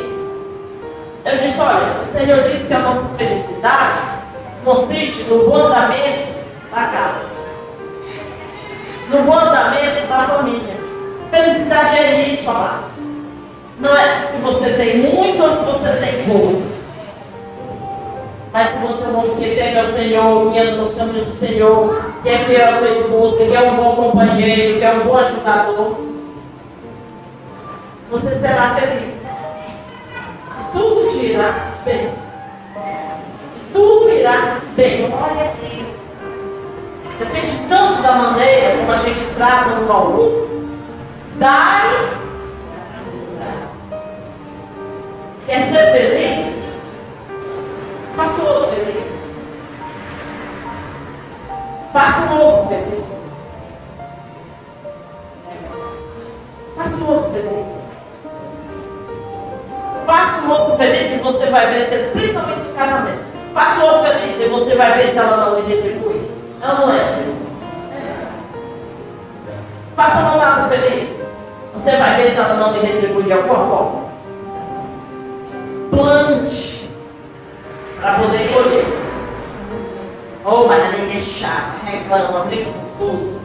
eu 1.25 1.37
disse, 1.37 1.59
olha, 1.59 2.03
o 2.03 2.17
Senhor 2.17 2.43
disse 2.43 2.65
que 2.65 2.73
a 2.73 2.79
nossa 2.79 3.05
felicidade 3.17 3.99
consiste 4.63 5.23
no 5.23 5.45
bom 5.45 5.55
andamento 5.55 6.35
da 6.71 6.87
casa 6.87 7.35
no 9.09 9.23
bom 9.23 9.37
andamento 9.37 10.07
da 10.07 10.23
família. 10.23 10.75
Felicidade 11.29 11.97
é 11.97 12.29
isso, 12.29 12.49
amado. 12.49 12.85
Não 13.79 13.95
é 13.95 14.21
se 14.21 14.37
você 14.37 14.69
tem 14.71 14.97
muito 14.99 15.43
ou 15.43 15.49
se 15.49 15.63
você 15.63 15.89
tem 15.97 16.25
pouco. 16.25 16.61
Mas 18.53 18.69
se 18.69 18.77
você 18.77 19.03
é 19.03 19.07
um 19.07 19.35
que 19.35 19.55
teme 19.55 19.79
ao 19.79 19.91
Senhor, 19.93 20.51
que 20.51 20.59
anda 20.59 20.71
nos 20.77 20.95
caminhos 20.95 21.27
do 21.27 21.35
Senhor, 21.35 22.05
que 22.23 22.29
é 22.29 22.37
fiel 22.39 22.69
à 22.69 22.77
sua 22.77 22.89
esposa, 22.89 23.45
que 23.45 23.53
é 23.53 23.61
um 23.61 23.75
bom 23.75 23.95
companheiro, 23.95 24.79
que 24.79 24.85
é 24.85 24.91
um 24.91 24.99
bom 25.01 25.17
ajudador, 25.17 25.95
você 28.09 28.35
será 28.35 28.75
feliz. 28.75 29.14
Tudo 30.75 31.09
te 31.09 31.27
irá 31.27 31.71
bem. 31.85 32.11
Tudo 33.71 34.09
irá 34.09 34.57
bem. 34.75 35.09
Glória 35.09 35.41
a 35.41 35.53
Deus. 35.61 35.95
Depende 37.17 37.69
tanto 37.69 38.01
da 38.01 38.11
maneira 38.11 38.75
como 38.75 38.91
a 38.91 38.97
gente 38.97 39.35
trata 39.35 39.79
um 39.79 39.89
ao 39.89 40.11
outro. 40.11 40.67
Dai. 41.39 41.87
Quer 45.45 45.63
ser 45.69 45.91
feliz? 45.93 46.65
Faça 48.17 48.41
o 48.41 48.45
outro 48.45 48.75
feliz. 48.75 49.07
Faça 51.93 52.33
o 52.33 52.41
outro 52.41 52.67
feliz. 52.67 53.05
Faça 56.75 56.95
o 56.97 57.09
outro 57.09 57.31
feliz. 57.31 57.74
Faça 60.05 60.41
o 60.41 60.51
outro 60.51 60.77
feliz 60.77 61.13
e 61.13 61.17
você 61.17 61.47
vai 61.47 61.73
vencer, 61.73 62.11
principalmente 62.11 62.59
no 62.59 62.73
casamento. 62.75 63.23
Faça 63.53 63.81
o 63.81 63.87
outro 63.87 64.03
feliz 64.03 64.39
e 64.39 64.49
você 64.49 64.75
vai 64.75 64.93
ver 64.97 65.11
se 65.11 65.17
ela 65.17 65.37
não 65.37 65.59
lhe 65.59 65.75
retribui. 65.75 66.29
Não, 66.61 66.87
não 66.87 66.93
é, 66.93 67.03
Senhor. 67.05 67.35
Faça 69.95 70.17
um 70.17 70.37
lado 70.37 70.69
feliz. 70.69 71.09
Você 71.73 71.97
vai 71.97 72.15
ver 72.17 72.31
se 72.31 72.37
ela 72.37 72.53
não 72.55 72.73
lhe 72.73 72.85
retribui 72.85 73.23
de 73.23 73.33
alguma 73.33 73.67
forma. 73.67 74.05
Plante 75.89 76.89
para 77.99 78.13
poder 78.19 78.53
colher. 78.53 78.85
Oh, 80.45 80.67
mas 80.67 80.99
ninguém 80.99 81.17
é 81.17 81.21
chato, 81.21 81.83
reclama, 81.85 82.45
briga 82.45 82.71
com 82.71 82.97
tudo. 82.99 83.41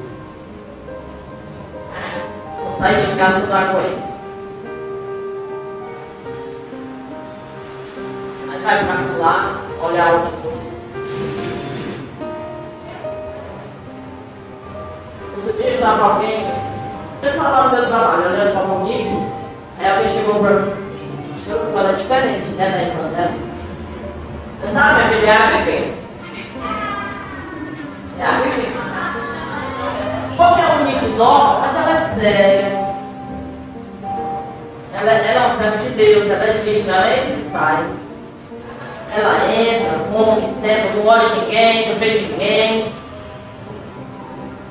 Vou 2.62 2.78
sair 2.78 3.00
de 3.00 3.16
casa 3.16 3.40
com 3.46 3.54
água 3.54 3.80
aí. 3.80 4.09
Para 8.62 9.18
lá, 9.18 9.60
olhar 9.82 10.12
outra 10.12 10.30
coisa. 10.42 10.60
Outro 15.36 15.52
dia 15.54 15.70
estava 15.72 16.14
alguém, 16.14 16.46
o 16.46 17.20
pessoal 17.20 17.46
estava 17.46 17.68
no 17.68 17.76
meu 17.76 17.86
trabalho, 17.86 18.26
olhando 18.26 18.52
para 18.52 18.62
comigo, 18.62 19.32
aí 19.78 19.90
alguém 19.90 20.12
chegou 20.12 20.40
para 20.40 20.50
mim 20.50 20.70
e 20.70 21.32
disse, 21.34 21.50
o 21.50 21.78
ela 21.78 21.90
é 21.90 21.94
diferente, 21.94 22.48
né, 22.50 22.70
da 22.70 22.82
irmã 22.82 23.08
dela. 23.10 23.32
Você 24.60 24.72
sabe, 24.72 24.94
minha 24.94 25.08
filha, 25.08 25.30
é 25.30 25.36
a 25.36 25.46
Vivi. 25.56 25.94
É 28.18 28.24
a 28.24 28.30
Vivi. 28.42 28.80
Porque 30.36 30.60
é 30.60 30.66
mas 31.60 31.76
ela 31.76 31.90
é 31.90 32.14
séria. 32.14 32.90
Ela, 34.92 35.12
ela 35.12 35.30
é 35.30 35.46
uma 35.46 35.56
serva 35.56 35.78
de 35.78 35.90
Deus, 35.90 36.28
ela 36.28 36.44
é 36.44 36.52
digna, 36.58 36.92
ela 36.92 37.16
entra 37.16 37.36
e 37.36 37.50
sai. 37.50 37.84
Ela 39.12 39.52
entra, 39.52 39.98
come, 40.12 40.46
senta, 40.60 40.94
não 40.94 41.06
olha 41.06 41.34
ninguém, 41.34 41.88
não 41.88 41.98
vê 41.98 42.20
ninguém. 42.20 42.92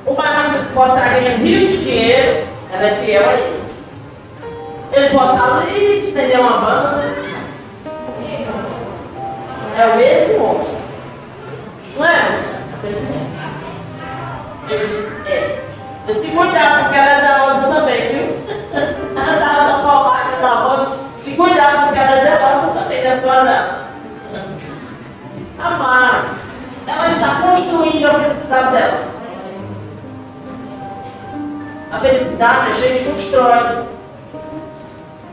O 0.05 0.13
marido 0.13 0.73
pode 0.73 0.97
estar 0.97 1.09
ganhando 1.09 1.43
rios 1.43 1.71
de 1.71 1.77
dinheiro, 1.83 2.47
ela 2.71 2.85
é 2.85 2.95
fiel 3.03 3.29
a 3.29 3.33
ele. 3.33 3.59
Ele 4.93 5.09
pode 5.09 5.33
estar 5.33 5.57
ali, 5.57 6.09
acender 6.09 6.39
uma 6.39 6.57
banda. 6.57 7.13
É 9.77 9.85
o 9.85 9.95
mesmo 9.97 10.43
homem. 10.45 10.67
Não 11.97 12.05
é? 12.05 12.39
Eu 14.69 14.87
disse, 14.87 15.31
é. 15.31 15.59
Eu 16.07 16.15
se 16.15 16.27
cuidar, 16.27 16.83
porque 16.83 16.97
ela 16.97 17.11
é 17.11 17.21
zelosa 17.21 17.79
também, 17.79 18.07
viu? 18.09 18.39
Ela 19.19 19.33
estava 19.33 19.63
na 19.63 19.79
palmada 19.79 20.37
na 20.41 20.53
roda. 20.55 20.85
Se 21.23 21.31
cuidar, 21.31 21.85
porque 21.85 21.99
ela 21.99 22.15
é 22.15 22.21
zelosa 22.21 22.67
também 22.73 23.03
da 23.03 23.21
sua 23.21 23.78
Amados, 25.59 26.37
ela 26.87 27.09
está 27.09 27.41
construindo 27.41 28.05
a 28.05 28.13
felicidade 28.13 28.71
dela. 28.71 29.07
A 31.91 31.99
felicidade 31.99 32.71
a 32.71 32.73
gente 32.75 33.09
constrói. 33.09 33.83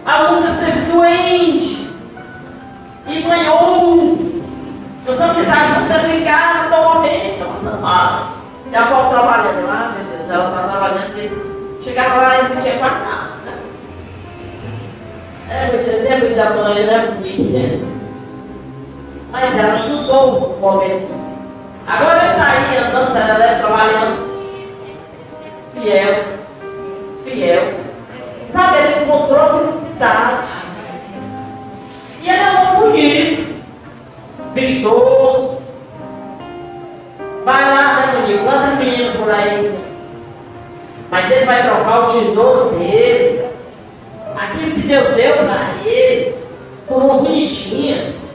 A 0.05 0.23
Luna 0.23 0.51
esteve 0.51 0.91
doente 0.91 1.91
e 3.07 3.21
ganhou. 3.23 4.19
Nós 5.07 5.19
vamos 5.19 5.39
em 5.39 6.25
casa, 6.25 6.69
toma 6.71 7.03
bem, 7.03 7.39
nossa 7.39 7.77
amada. 7.77 8.27
E 8.71 8.75
a 8.75 8.83
avó 8.83 9.09
trabalhando 9.09 9.67
lá, 9.67 9.95
meu 9.97 10.19
Deus, 10.19 10.31
ela 10.31 10.49
está 10.49 10.69
trabalhando 10.69 11.19
e 11.19 11.85
chegava 11.85 12.17
lá 12.17 12.39
e 12.39 12.55
não 12.55 12.63
tinha 12.63 12.79
quase 12.79 13.05
nada. 13.05 13.37
É, 15.49 15.71
meu 15.71 15.85
Deus, 15.85 16.05
é 16.05 16.19
muito 16.19 16.35
da 16.35 16.51
mãe, 16.51 16.85
né? 16.85 17.96
Mas 19.31 19.59
ela 19.59 19.75
ajudou 19.75 20.57
o 20.57 20.61
momento. 20.61 21.15
Agora 21.87 22.19
ela 22.19 22.33
está 22.33 22.53
aí 22.53 22.79
andando, 22.79 23.17
é 23.43 23.55
trabalhando. 23.59 24.27
Fiel. 25.75 26.25
Fiel. 27.25 27.75
Sabe, 28.51 28.79
ele 28.79 29.05
encontrou 29.05 29.73
felicidade. 29.73 30.47
E 32.23 32.29
ele 32.29 32.41
é 32.41 32.51
um 32.51 32.81
bonito. 32.81 33.57
Vistoso. 34.55 35.59
Vai 37.45 37.71
lá, 37.71 37.95
né, 37.95 38.21
bonito? 38.21 38.45
Quantas 38.45 38.79
meninas 38.79 39.17
por 39.17 39.31
aí? 39.31 39.79
Mas 41.11 41.31
ele 41.31 41.45
vai 41.45 41.63
trocar 41.63 42.09
o 42.09 42.13
tesouro 42.13 42.71
dele. 42.71 43.45
Aquilo 44.37 44.73
que 44.73 44.89
Deus 44.89 45.15
deu 45.15 45.37
para 45.37 45.69
ele. 45.85 46.35
Por 46.89 47.03
uma 47.03 47.19
bonitinha. 47.19 48.26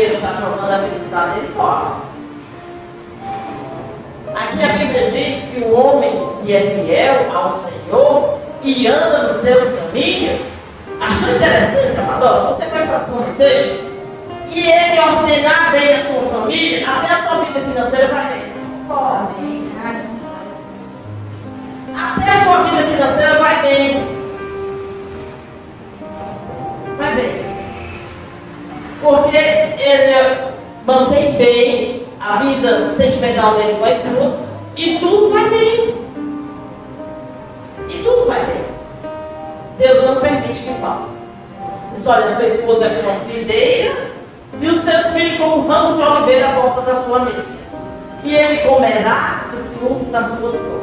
Ele 0.00 0.14
está 0.14 0.34
jogando 0.34 0.72
a 0.72 0.78
felicidade 0.78 1.34
dele 1.34 1.52
fora. 1.54 2.10
Aqui 4.34 4.64
a 4.64 4.68
Bíblia 4.78 5.10
diz 5.10 5.44
que 5.46 5.60
o 5.60 5.74
homem 5.74 6.12
que 6.44 6.54
é 6.54 6.60
fiel 6.60 7.36
ao 7.36 7.58
Senhor 7.58 8.38
e 8.62 8.86
anda 8.86 9.24
nos 9.24 9.42
seus 9.42 9.78
caminhos, 9.78 10.40
acho 11.00 11.20
tão 11.20 11.36
interessante, 11.36 11.98
amador, 11.98 12.38
se 12.38 12.46
você 12.46 12.64
prestar 12.66 12.96
atenção 12.96 13.20
no 13.20 13.34
texto, 13.34 13.90
e 14.48 14.70
ele 14.70 15.00
ordenar 15.00 15.72
bem 15.72 15.94
a 15.94 16.02
sua 16.02 16.22
família, 16.30 16.88
até 16.88 17.14
a 17.14 17.22
sua 17.22 17.44
vida 17.44 17.60
financeira 17.60 18.08
vai 18.08 18.28
bem. 18.28 18.42
Até 21.96 22.30
a 22.30 22.44
sua 22.44 22.62
vida 22.64 22.82
financeira 22.82 23.34
vai 23.38 23.62
bem. 23.62 23.89
Porque 29.00 29.36
ele 29.36 30.36
mantém 30.86 31.32
bem 31.32 32.06
a 32.20 32.36
vida 32.36 32.90
sentimental 32.90 33.54
dele 33.54 33.78
com 33.78 33.84
a 33.84 33.92
esposa 33.92 34.38
e 34.76 34.98
tudo 34.98 35.30
vai 35.30 35.50
bem. 35.50 35.94
E 37.88 38.02
tudo 38.02 38.26
vai 38.26 38.44
bem. 38.44 38.64
Deus 39.78 40.04
não 40.04 40.20
permite 40.20 40.60
que 40.60 40.74
falte. 40.80 41.10
Diz, 41.96 42.06
olha, 42.06 42.36
sua 42.36 42.46
esposa 42.46 42.86
é 42.86 43.02
como 43.02 43.20
videira 43.20 44.10
e 44.60 44.68
os 44.68 44.84
seus 44.84 45.06
filhos 45.08 45.38
como 45.38 45.66
ramos 45.68 45.96
de 45.96 46.02
oliveira 46.02 46.48
à 46.48 46.52
volta 46.52 46.82
da 46.82 47.02
sua 47.04 47.20
mesa. 47.20 47.44
E 48.22 48.34
ele 48.34 48.58
comerá 48.68 49.44
o 49.54 49.78
fruto 49.78 50.04
das 50.10 50.26
suas 50.26 50.60
mãos. 50.60 50.80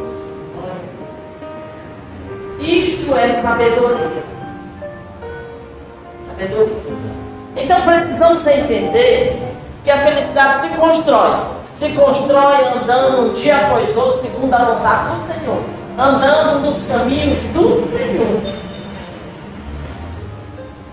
Isto 2.59 3.15
é 3.15 3.41
sabedoria. 3.41 4.23
Sabedoria. 6.25 7.26
Então 7.57 7.81
precisamos 7.81 8.45
entender 8.45 9.41
que 9.83 9.91
a 9.91 9.97
felicidade 9.97 10.61
se 10.61 10.69
constrói. 10.69 11.37
Se 11.75 11.89
constrói 11.89 12.67
andando 12.75 13.21
um 13.21 13.33
dia 13.33 13.57
após 13.57 13.95
outro, 13.95 14.21
segundo 14.21 14.53
a 14.53 14.65
vontade 14.65 15.11
do 15.11 15.27
Senhor. 15.27 15.61
Andando 15.97 16.59
nos 16.59 16.85
caminhos 16.87 17.39
do 17.53 17.75
Senhor. 17.89 18.41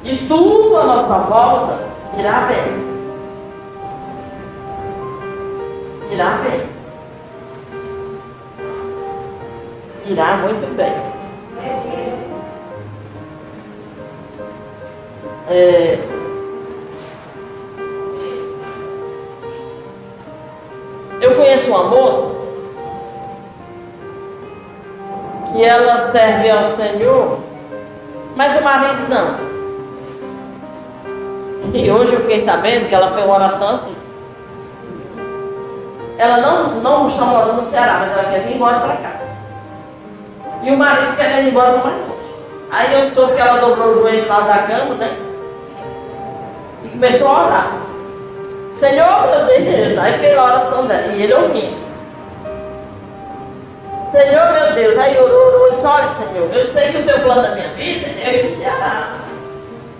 E 0.04 0.16
tudo 0.28 0.76
à 0.76 0.84
nossa 0.84 1.18
volta 1.18 1.78
irá 2.18 2.40
bem. 2.40 2.94
Irá 6.12 6.38
bem. 6.42 6.74
Irá 10.06 10.36
muito 10.36 10.76
bem. 10.76 10.92
É, 15.48 15.98
Eu 21.24 21.34
conheço 21.36 21.70
uma 21.70 21.84
moça 21.84 22.30
que 25.46 25.64
ela 25.64 26.10
serve 26.10 26.50
ao 26.50 26.66
Senhor, 26.66 27.38
mas 28.36 28.54
o 28.54 28.62
marido 28.62 29.08
não. 29.08 29.34
E 31.72 31.90
hoje 31.90 32.12
eu 32.12 32.20
fiquei 32.20 32.44
sabendo 32.44 32.90
que 32.90 32.94
ela 32.94 33.12
fez 33.12 33.24
uma 33.24 33.36
oração 33.36 33.70
assim. 33.70 33.96
Ela 36.18 36.42
não, 36.42 36.82
não 36.82 37.08
está 37.08 37.24
morando 37.24 37.62
no 37.62 37.64
Ceará, 37.64 38.00
mas 38.00 38.12
ela 38.12 38.30
quer 38.30 38.40
vir 38.40 38.56
embora 38.56 38.80
para 38.80 38.96
cá. 38.96 39.12
E 40.62 40.70
o 40.70 40.76
marido 40.76 41.16
quer 41.16 41.42
ir 41.42 41.48
embora 41.48 41.78
mais 41.78 41.96
longe. 41.96 42.34
Aí 42.70 43.00
eu 43.00 43.10
soube 43.12 43.32
que 43.32 43.40
ela 43.40 43.60
dobrou 43.60 43.92
o 43.92 43.94
joelho 43.94 44.28
lá 44.28 44.40
da 44.40 44.58
cama, 44.64 44.94
né? 44.96 45.16
E 46.84 46.88
começou 46.90 47.28
a 47.28 47.46
orar. 47.46 47.83
Senhor, 48.74 49.28
meu 49.28 49.46
Deus, 49.46 49.98
aí 49.98 50.18
fez 50.18 50.36
a 50.36 50.44
oração 50.44 50.86
dela, 50.86 51.12
e 51.12 51.22
ele 51.22 51.32
ouvindo. 51.32 51.84
Senhor, 54.10 54.52
meu 54.52 54.72
Deus, 54.74 54.98
aí 54.98 55.18
orou, 55.18 55.46
orou, 55.46 55.70
disse, 55.72 55.86
olha, 55.86 56.08
Senhor, 56.08 56.50
eu 56.52 56.66
sei 56.66 56.92
que 56.92 56.98
o 56.98 57.04
teu 57.04 57.20
plano 57.20 57.42
da 57.42 57.54
minha 57.54 57.68
vida 57.68 58.06
é 58.20 58.44
ir 58.46 58.50
Ceará. 58.50 59.08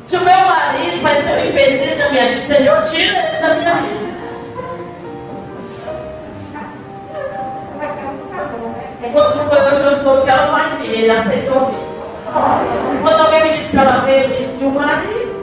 Se 0.07 0.17
o 0.17 0.21
meu 0.21 0.39
marido 0.39 1.03
vai 1.03 1.23
ser 1.23 1.31
um 1.31 1.49
empecilho 1.49 1.99
da 1.99 2.11
minha 2.11 2.29
vida, 2.29 2.47
Senhor, 2.47 2.83
tira 2.85 3.19
ele 3.19 3.41
da 3.41 3.55
minha 3.55 3.75
vida. 3.75 4.05
Quando 9.13 9.49
foi 9.49 9.61
hoje 9.61 9.85
eu 9.85 10.03
soube 10.03 10.23
que 10.23 10.31
ela 10.31 10.47
vai 10.47 10.69
vir, 10.79 10.91
ele 10.91 11.11
aceitou. 11.11 11.71
Quando 13.03 13.21
alguém 13.21 13.43
me 13.45 13.59
disse 13.59 13.71
que 13.71 13.77
ela 13.77 14.01
veio, 14.01 14.25
eu 14.25 14.29
disse, 14.29 14.65
o 14.65 14.71
marido. 14.71 15.34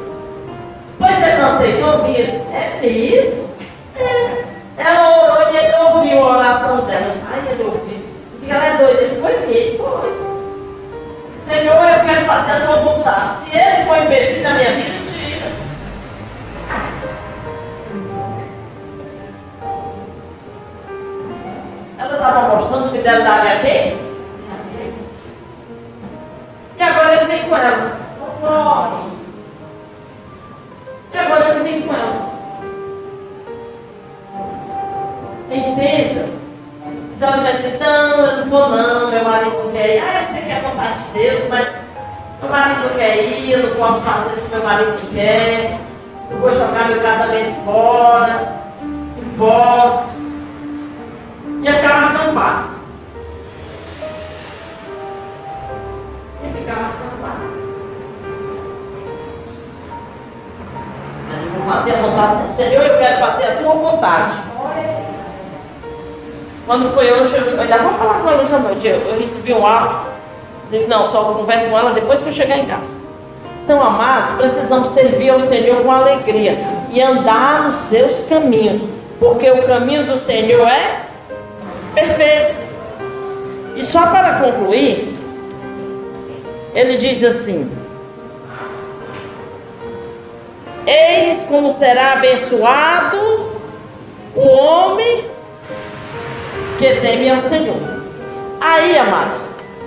Pois 1.01 1.17
você 1.17 1.35
não 1.37 1.55
aceitou 1.55 2.03
vir? 2.03 2.29
É 2.53 2.79
mesmo? 2.79 3.49
É. 3.97 4.43
Ela 4.77 5.23
orou 5.23 5.51
e 5.51 5.57
ele 5.57 5.75
ouviu 5.77 6.23
a 6.23 6.37
oração 6.37 6.85
dela. 6.85 7.15
Ai, 7.31 7.41
ele 7.49 7.63
ouviu. 7.63 8.05
Porque 8.29 8.51
ela 8.51 8.65
é 8.67 8.77
doida. 8.77 9.01
Ele 9.01 9.19
foi 9.19 9.31
ele 9.31 9.77
foi. 9.79 10.21
Senhor, 11.43 11.73
eu 11.73 12.05
quero 12.05 12.25
fazer 12.27 12.51
a 12.51 12.65
tua 12.67 12.75
vontade. 12.77 13.39
Se 13.39 13.57
ele 13.57 13.85
foi 13.87 14.05
imbecil 14.05 14.43
na 14.43 14.53
minha 14.53 14.73
vida, 14.73 15.11
tira. 15.11 15.47
Ela 21.97 22.13
estava 22.13 22.55
mostrando 22.55 22.91
fidelidade 22.91 23.47
a 23.47 23.59
quem? 23.59 23.97
E 26.77 26.83
agora 26.83 27.15
ele 27.15 27.25
vem 27.25 27.49
com 27.49 27.57
ela. 27.57 27.97
Glória. 28.39 29.20
E 31.13 31.17
agora 31.17 31.49
ele 31.49 31.63
vem 31.63 31.81
com 31.81 31.93
ela. 31.93 32.31
Entenda. 35.51 36.29
Se 37.17 37.23
ela 37.23 37.37
vai 37.37 37.57
dizer, 37.57 37.77
não, 37.79 38.25
eu 38.25 38.37
não 38.37 38.49
vou 38.49 38.69
não, 38.69 39.11
meu 39.11 39.23
marido 39.23 39.63
não 39.63 39.71
quer 39.71 39.95
ir. 39.95 40.03
Ah, 40.03 40.21
eu 40.21 40.33
sei 40.33 40.41
que 40.43 40.51
é 40.51 40.57
a 40.57 40.69
vontade 40.69 40.99
de 40.99 41.19
Deus, 41.19 41.49
mas 41.49 41.67
meu 42.41 42.49
marido 42.49 42.81
não 42.81 42.95
quer 42.95 43.23
ir, 43.23 43.51
eu 43.51 43.69
não 43.69 43.75
posso 43.75 44.01
fazer 44.01 44.37
isso, 44.37 44.49
meu 44.49 44.63
marido 44.63 44.91
não 44.91 45.13
quer. 45.13 45.77
Eu 46.31 46.37
vou 46.39 46.51
jogar 46.51 46.87
meu 46.87 47.01
casamento 47.01 47.65
fora. 47.65 48.53
Não 48.81 49.33
posso. 49.37 50.09
E 51.61 51.67
a 51.67 51.81
calma 51.81 52.09
não 52.13 52.33
passa. 52.33 52.80
Fazer 61.81 61.95
a 61.95 62.01
vontade. 62.01 62.53
Senhor, 62.55 62.85
eu 62.85 62.97
quero 62.97 63.19
fazer 63.19 63.43
a 63.45 63.55
tua 63.55 63.73
vontade. 63.73 64.33
Quando 66.65 66.93
foi 66.93 67.11
hoje, 67.11 67.35
eu 67.35 67.59
ainda 67.59 67.77
vou 67.79 67.93
falar 67.93 68.19
com 68.21 68.29
ela 68.29 68.43
hoje 68.43 68.53
à 68.53 68.59
noite. 68.59 68.87
Eu, 68.87 68.95
eu 68.95 69.19
recebi 69.19 69.53
um 69.53 69.65
áudio. 69.65 70.11
Não, 70.87 71.11
só 71.11 71.23
converso 71.33 71.67
com 71.67 71.77
ela 71.77 71.91
depois 71.91 72.21
que 72.21 72.29
eu 72.29 72.33
chegar 72.33 72.57
em 72.57 72.65
casa. 72.65 72.93
Então, 73.63 73.81
amados, 73.83 74.31
precisamos 74.31 74.89
servir 74.89 75.29
ao 75.29 75.39
Senhor 75.39 75.83
com 75.83 75.91
alegria 75.91 76.57
e 76.91 77.01
andar 77.01 77.63
nos 77.63 77.75
seus 77.75 78.21
caminhos, 78.23 78.81
porque 79.19 79.49
o 79.49 79.61
caminho 79.63 80.05
do 80.05 80.17
Senhor 80.17 80.67
é 80.67 81.01
perfeito. 81.93 82.55
E 83.75 83.83
só 83.83 84.07
para 84.07 84.39
concluir, 84.39 85.13
ele 86.73 86.97
diz 86.97 87.23
assim: 87.23 87.69
Eis 90.85 91.43
como 91.43 91.73
será 91.73 92.13
abençoado 92.13 93.51
o 94.35 94.47
homem 94.47 95.25
que 96.79 96.95
teme 96.95 97.29
ao 97.29 97.41
Senhor. 97.43 97.77
Aí, 98.59 98.97
amados, 98.97 99.37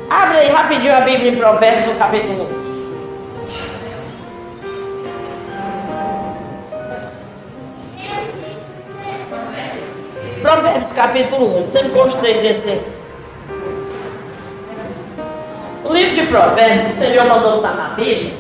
abre 0.09 0.39
aí 0.39 0.49
rapidinho 0.51 0.97
a 0.97 1.01
Bíblia 1.01 1.33
em 1.33 1.37
Provérbios, 1.37 1.97
capítulo 1.99 2.49
1. 2.61 2.65
Provérbios 10.43 10.93
capítulo 10.93 11.57
1. 11.57 11.59
Eu 11.59 11.67
sempre 11.67 11.89
gostei 11.89 12.43
desse. 12.43 12.81
O 15.83 15.93
livro 15.93 16.15
de 16.15 16.27
Provérbios, 16.27 16.97
o 16.97 17.01
Senhor 17.01 17.27
mandou 17.27 17.57
estar 17.57 17.75
na 17.75 17.89
Bíblia, 17.95 18.35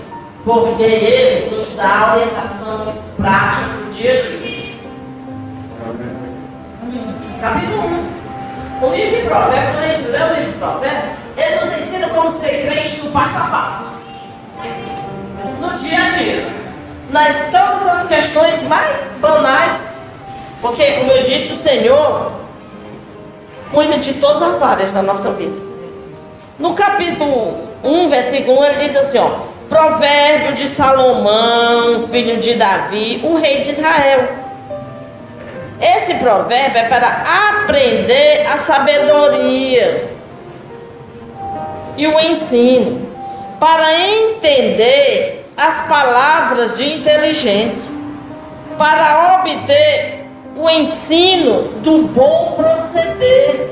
porque 0.44 0.82
ele 0.82 1.56
nos 1.56 1.70
dá 1.70 2.14
orientação 2.14 2.94
prática 3.16 3.66
para 3.66 3.88
o 3.88 3.92
dia 3.92 4.12
a 4.12 4.22
dia. 4.22 4.74
Capítulo 7.40 7.82
1. 8.80 8.86
O 8.86 8.94
livro 8.94 9.16
de 9.16 9.22
Provérbios, 9.22 9.74
quando 9.74 9.84
a 9.84 9.88
gente 9.88 10.08
lê 10.08 10.22
o 10.22 10.34
livro 10.34 10.52
de 10.52 10.58
Provérbios, 10.58 11.12
ele 11.36 11.64
nos 11.64 11.78
ensina 11.78 12.08
como 12.10 12.30
ser 12.32 12.68
crente 12.68 13.00
no 13.02 13.10
passo 13.10 13.38
a 13.38 13.46
passo. 13.46 13.94
No 15.60 15.78
dia 15.78 15.98
a 15.98 16.10
dia. 16.10 16.46
Nas 17.10 17.50
todas 17.50 17.86
as 17.86 18.08
questões 18.08 18.62
mais 18.64 19.12
banais. 19.20 19.80
Porque, 20.60 20.92
como 20.92 21.12
eu 21.12 21.22
disse, 21.24 21.52
o 21.52 21.56
Senhor 21.56 22.32
cuida 23.72 23.98
de 23.98 24.14
todas 24.14 24.42
as 24.42 24.62
áreas 24.62 24.92
da 24.92 25.02
nossa 25.02 25.30
vida. 25.30 25.56
No 26.58 26.74
capítulo 26.74 27.58
1, 27.82 28.08
versículo 28.10 28.60
1, 28.60 28.64
ele 28.64 28.88
diz 28.88 28.96
assim, 28.96 29.18
ó. 29.18 29.53
Provérbio 29.68 30.54
de 30.54 30.68
Salomão, 30.68 32.08
filho 32.08 32.38
de 32.38 32.54
Davi, 32.54 33.20
o 33.24 33.36
rei 33.36 33.62
de 33.62 33.70
Israel. 33.70 34.28
Esse 35.80 36.14
provérbio 36.14 36.78
é 36.78 36.88
para 36.88 37.24
aprender 37.50 38.46
a 38.46 38.58
sabedoria 38.58 40.08
e 41.96 42.06
o 42.06 42.20
ensino, 42.20 43.08
para 43.58 43.92
entender 44.00 45.50
as 45.56 45.80
palavras 45.86 46.76
de 46.76 46.94
inteligência, 46.94 47.92
para 48.76 49.40
obter 49.40 50.26
o 50.56 50.68
ensino 50.68 51.62
do 51.82 52.02
bom 52.08 52.54
proceder. 52.56 53.70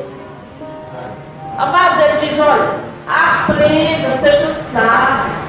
Amado, 1.58 2.00
ele 2.02 2.26
diz: 2.26 2.38
olha, 2.38 2.76
aprenda, 3.06 4.18
seja 4.20 4.54
sábio. 4.72 5.41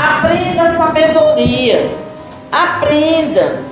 Aprenda 0.00 0.62
a 0.62 0.76
sabedoria. 0.76 1.94
Aprenda 2.50 3.62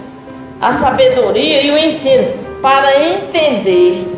a 0.61 0.73
sabedoria 0.75 1.63
e 1.63 1.71
o 1.71 1.79
ensino 1.79 2.29
para 2.61 3.01
entender. 3.01 4.15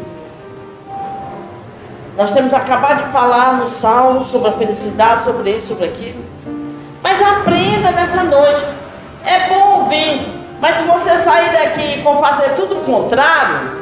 Nós 2.17 2.33
temos 2.33 2.53
acabado 2.53 3.05
de 3.05 3.13
falar 3.13 3.55
no 3.55 3.69
Salmo 3.69 4.25
sobre 4.25 4.49
a 4.49 4.53
felicidade, 4.53 5.23
sobre 5.23 5.53
isso, 5.53 5.69
sobre 5.69 5.87
aquilo. 5.87 6.25
Mas 7.03 7.23
aprenda 7.23 7.93
nessa 7.93 8.25
noite. 8.25 8.67
É 9.25 9.49
bom 9.49 9.81
ouvir. 9.81 10.27
Mas 10.61 10.77
se 10.77 10.83
você 10.83 11.17
sair 11.17 11.53
daqui 11.53 11.99
e 11.99 12.03
for 12.03 12.19
fazer 12.19 12.51
tudo 12.51 12.79
o 12.79 12.85
contrário, 12.85 13.81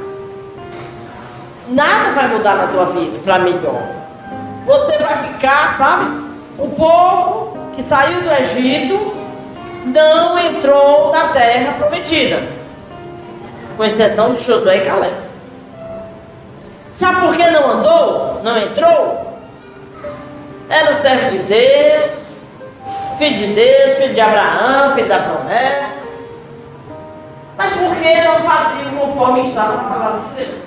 nada 1.69 2.11
vai 2.11 2.29
mudar 2.29 2.55
na 2.55 2.67
tua 2.69 2.85
vida 2.87 3.19
para 3.25 3.39
melhor. 3.39 3.83
Você 4.67 4.99
vai 4.99 5.17
ficar, 5.17 5.75
sabe? 5.77 6.29
O 6.59 6.69
povo 6.69 7.58
que 7.79 7.85
saiu 7.85 8.23
do 8.23 8.33
Egito 8.33 9.15
não 9.85 10.37
entrou 10.37 11.13
na 11.13 11.29
terra 11.29 11.75
prometida, 11.75 12.43
com 13.77 13.85
exceção 13.85 14.35
de 14.35 14.43
Josué 14.43 14.79
e 14.79 14.81
Caleb. 14.81 15.15
Sabe 16.91 17.21
por 17.21 17.37
que 17.37 17.51
não 17.53 17.71
andou? 17.71 18.41
Não 18.43 18.59
entrou? 18.59 19.39
Era 20.69 20.91
o 20.91 20.97
servo 20.97 21.31
de 21.31 21.39
Deus, 21.39 22.33
filho 23.17 23.37
de 23.37 23.47
Deus, 23.47 23.99
filho 23.99 24.15
de 24.15 24.21
Abraão, 24.21 24.95
filho 24.97 25.09
da 25.09 25.21
promessa. 25.21 25.99
Mas 27.57 27.73
por 27.75 27.95
que 27.95 28.23
não 28.23 28.41
faziam 28.41 28.97
conforme 28.99 29.49
estava 29.49 29.77
na 29.77 29.85
palavra 29.85 30.21
de 30.31 30.45
Deus? 30.45 30.59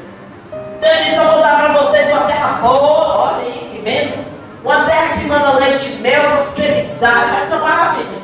Ele 0.81 1.03
disse: 1.03 1.17
Eu 1.17 1.25
vou 1.25 1.41
dar 1.41 1.59
para 1.59 1.83
vocês 1.83 2.09
uma 2.09 2.21
terra 2.21 2.59
boa, 2.61 3.33
olha 3.33 3.43
aí, 3.43 3.69
que 3.73 3.81
bênção. 3.81 4.31
Uma 4.63 4.85
terra 4.85 5.17
que 5.17 5.25
manda 5.25 5.57
leite 5.57 5.91
e 5.91 6.01
mel, 6.01 6.37
prosperidade, 6.37 7.41
essa 7.43 7.57
maravilha. 7.57 8.21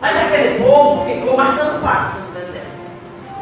Mas 0.00 0.16
aquele 0.16 0.64
povo 0.64 1.04
ficou 1.04 1.36
marcando 1.36 1.82
passo 1.82 2.16
no 2.18 2.40
deserto. 2.40 2.66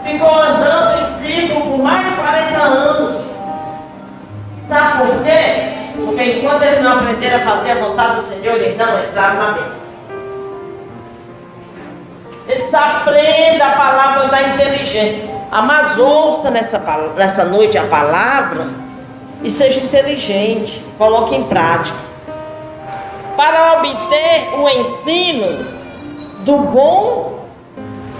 Ficou 0.04 0.42
andando 0.42 1.00
em 1.02 1.22
círculo 1.22 1.70
por 1.72 1.78
mais 1.82 2.06
de 2.06 2.16
40 2.16 2.58
anos. 2.62 3.24
Sabe 4.68 4.98
por 4.98 5.22
quê? 5.22 5.92
Porque 5.96 6.22
enquanto 6.22 6.62
eles 6.62 6.82
não 6.82 6.98
aprenderam 6.98 7.36
a 7.36 7.56
fazer 7.56 7.72
a 7.72 7.74
vontade 7.74 8.16
do 8.16 8.28
Senhor, 8.28 8.56
eles 8.56 8.78
não 8.78 9.04
entraram 9.04 9.36
na 9.36 9.52
bênção. 9.52 9.80
Eles 12.48 12.74
aprendem 12.74 13.60
a 13.60 13.70
palavra 13.70 14.28
da 14.28 14.42
inteligência. 14.42 15.28
Amados, 15.52 15.98
ouça 15.98 16.50
nessa, 16.50 16.78
nessa 17.16 17.44
noite 17.44 17.76
a 17.76 17.84
palavra 17.84 18.66
e 19.42 19.50
seja 19.50 19.80
inteligente, 19.80 20.84
coloque 20.98 21.34
em 21.34 21.44
prática. 21.44 21.98
Para 23.36 23.78
obter 23.78 24.48
o 24.58 24.68
ensino 24.68 25.64
do 26.44 26.58
bom 26.58 27.44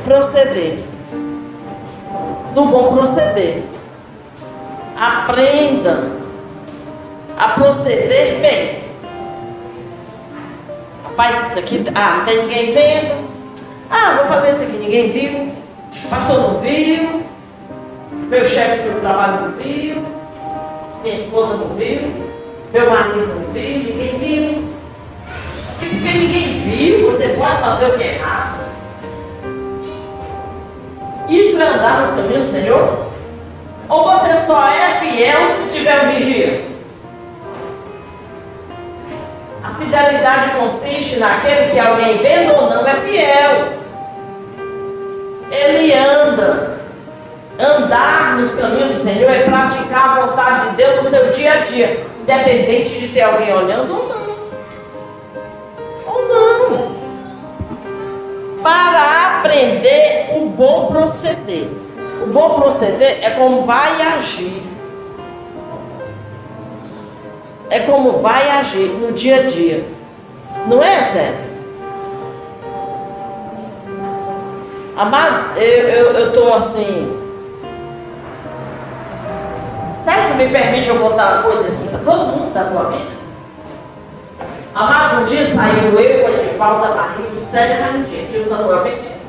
proceder. 0.04 0.78
Do 2.54 2.64
bom 2.64 2.94
proceder. 2.96 3.62
Aprenda 4.98 6.08
a 7.38 7.48
proceder 7.48 8.40
bem. 8.40 8.80
Rapaz, 11.04 11.48
isso 11.48 11.58
aqui, 11.58 11.84
ah, 11.94 12.16
não 12.18 12.24
tem 12.24 12.42
ninguém 12.42 12.72
vendo. 12.72 13.30
Ah, 13.90 14.16
vou 14.18 14.26
fazer 14.26 14.54
isso 14.54 14.62
aqui, 14.62 14.76
ninguém 14.78 15.10
viu. 15.10 15.52
Pastor 16.08 16.38
não 16.38 16.60
viu. 16.60 17.22
Meu 18.28 18.46
chefe 18.46 18.88
do 18.88 19.00
trabalho 19.00 19.42
não 19.42 19.52
viu 19.52 20.19
minha 21.02 21.16
esposa 21.16 21.54
não 21.54 21.68
viu, 21.76 22.12
meu 22.72 22.90
marido 22.90 23.26
não 23.26 23.52
viu, 23.52 23.78
ninguém 23.78 24.18
viu. 24.18 24.70
E 25.80 25.86
porque 25.86 26.18
ninguém 26.18 26.60
viu, 26.60 27.10
você 27.10 27.28
pode 27.28 27.60
fazer 27.60 27.86
o 27.86 27.98
que 27.98 28.04
é 28.04 28.14
errado. 28.14 28.60
Isso 31.28 31.58
é 31.58 31.66
andar 31.66 32.08
no 32.08 32.16
caminho 32.16 32.44
do 32.44 32.50
Senhor? 32.50 33.06
Ou 33.88 34.04
você 34.04 34.46
só 34.46 34.68
é 34.68 35.00
fiel 35.00 35.40
se 35.56 35.78
tiver 35.78 36.04
um 36.04 36.12
vigia? 36.12 36.64
A 39.64 39.74
fidelidade 39.74 40.50
consiste 40.58 41.16
naquele 41.18 41.70
que 41.70 41.78
alguém 41.78 42.18
vendo 42.18 42.54
ou 42.54 42.70
não 42.70 42.86
é 42.86 42.94
fiel. 42.96 43.68
Ele 45.50 45.92
anda 45.94 46.79
Andar 47.60 48.38
nos 48.38 48.54
caminhos 48.54 48.96
do 48.96 49.02
Senhor 49.04 49.30
é 49.30 49.42
praticar 49.42 50.18
a 50.18 50.26
vontade 50.26 50.70
de 50.70 50.76
Deus 50.76 51.04
no 51.04 51.10
seu 51.10 51.30
dia 51.30 51.52
a 51.52 51.56
dia, 51.58 52.06
independente 52.22 53.00
de 53.00 53.08
ter 53.08 53.20
alguém 53.20 53.52
olhando 53.52 53.98
ou 53.98 54.08
não. 54.08 54.20
Ou 56.06 56.28
não. 56.28 57.00
Para 58.62 59.40
aprender 59.40 60.30
o 60.36 60.46
bom 60.46 60.86
proceder. 60.86 61.68
O 62.22 62.28
bom 62.28 62.60
proceder 62.60 63.18
é 63.22 63.30
como 63.30 63.66
vai 63.66 64.00
agir. 64.02 64.62
É 67.68 67.80
como 67.80 68.20
vai 68.20 68.50
agir 68.52 68.88
no 68.88 69.12
dia 69.12 69.40
a 69.40 69.42
dia. 69.42 69.84
Não 70.66 70.82
é, 70.82 71.02
sério? 71.02 71.50
Amados, 74.96 75.50
eu 75.56 76.28
estou 76.28 76.52
assim, 76.52 77.19
Certo? 80.04 80.34
Me 80.36 80.48
permite 80.48 80.88
eu 80.88 80.98
botar 80.98 81.32
uma 81.32 81.42
coisa 81.42 81.68
aqui 81.68 81.88
para 81.88 81.98
todo 81.98 82.26
mundo 82.28 82.54
da 82.54 82.64
tua 82.64 82.90
vida? 82.90 83.10
Amado, 84.74 85.22
um 85.22 85.24
dia 85.26 85.52
saiu 85.54 86.00
eu, 86.00 86.26
o 86.26 86.40
Edivaldo, 86.40 86.88
da 86.88 86.94
Maria, 86.94 87.26
o 87.36 87.40
Célio 87.44 87.76
e 87.76 87.82
a 87.82 87.86
Renundinha, 87.86 88.26
que 88.26 88.48
Samuel 88.48 88.82
pequeno. 88.82 89.20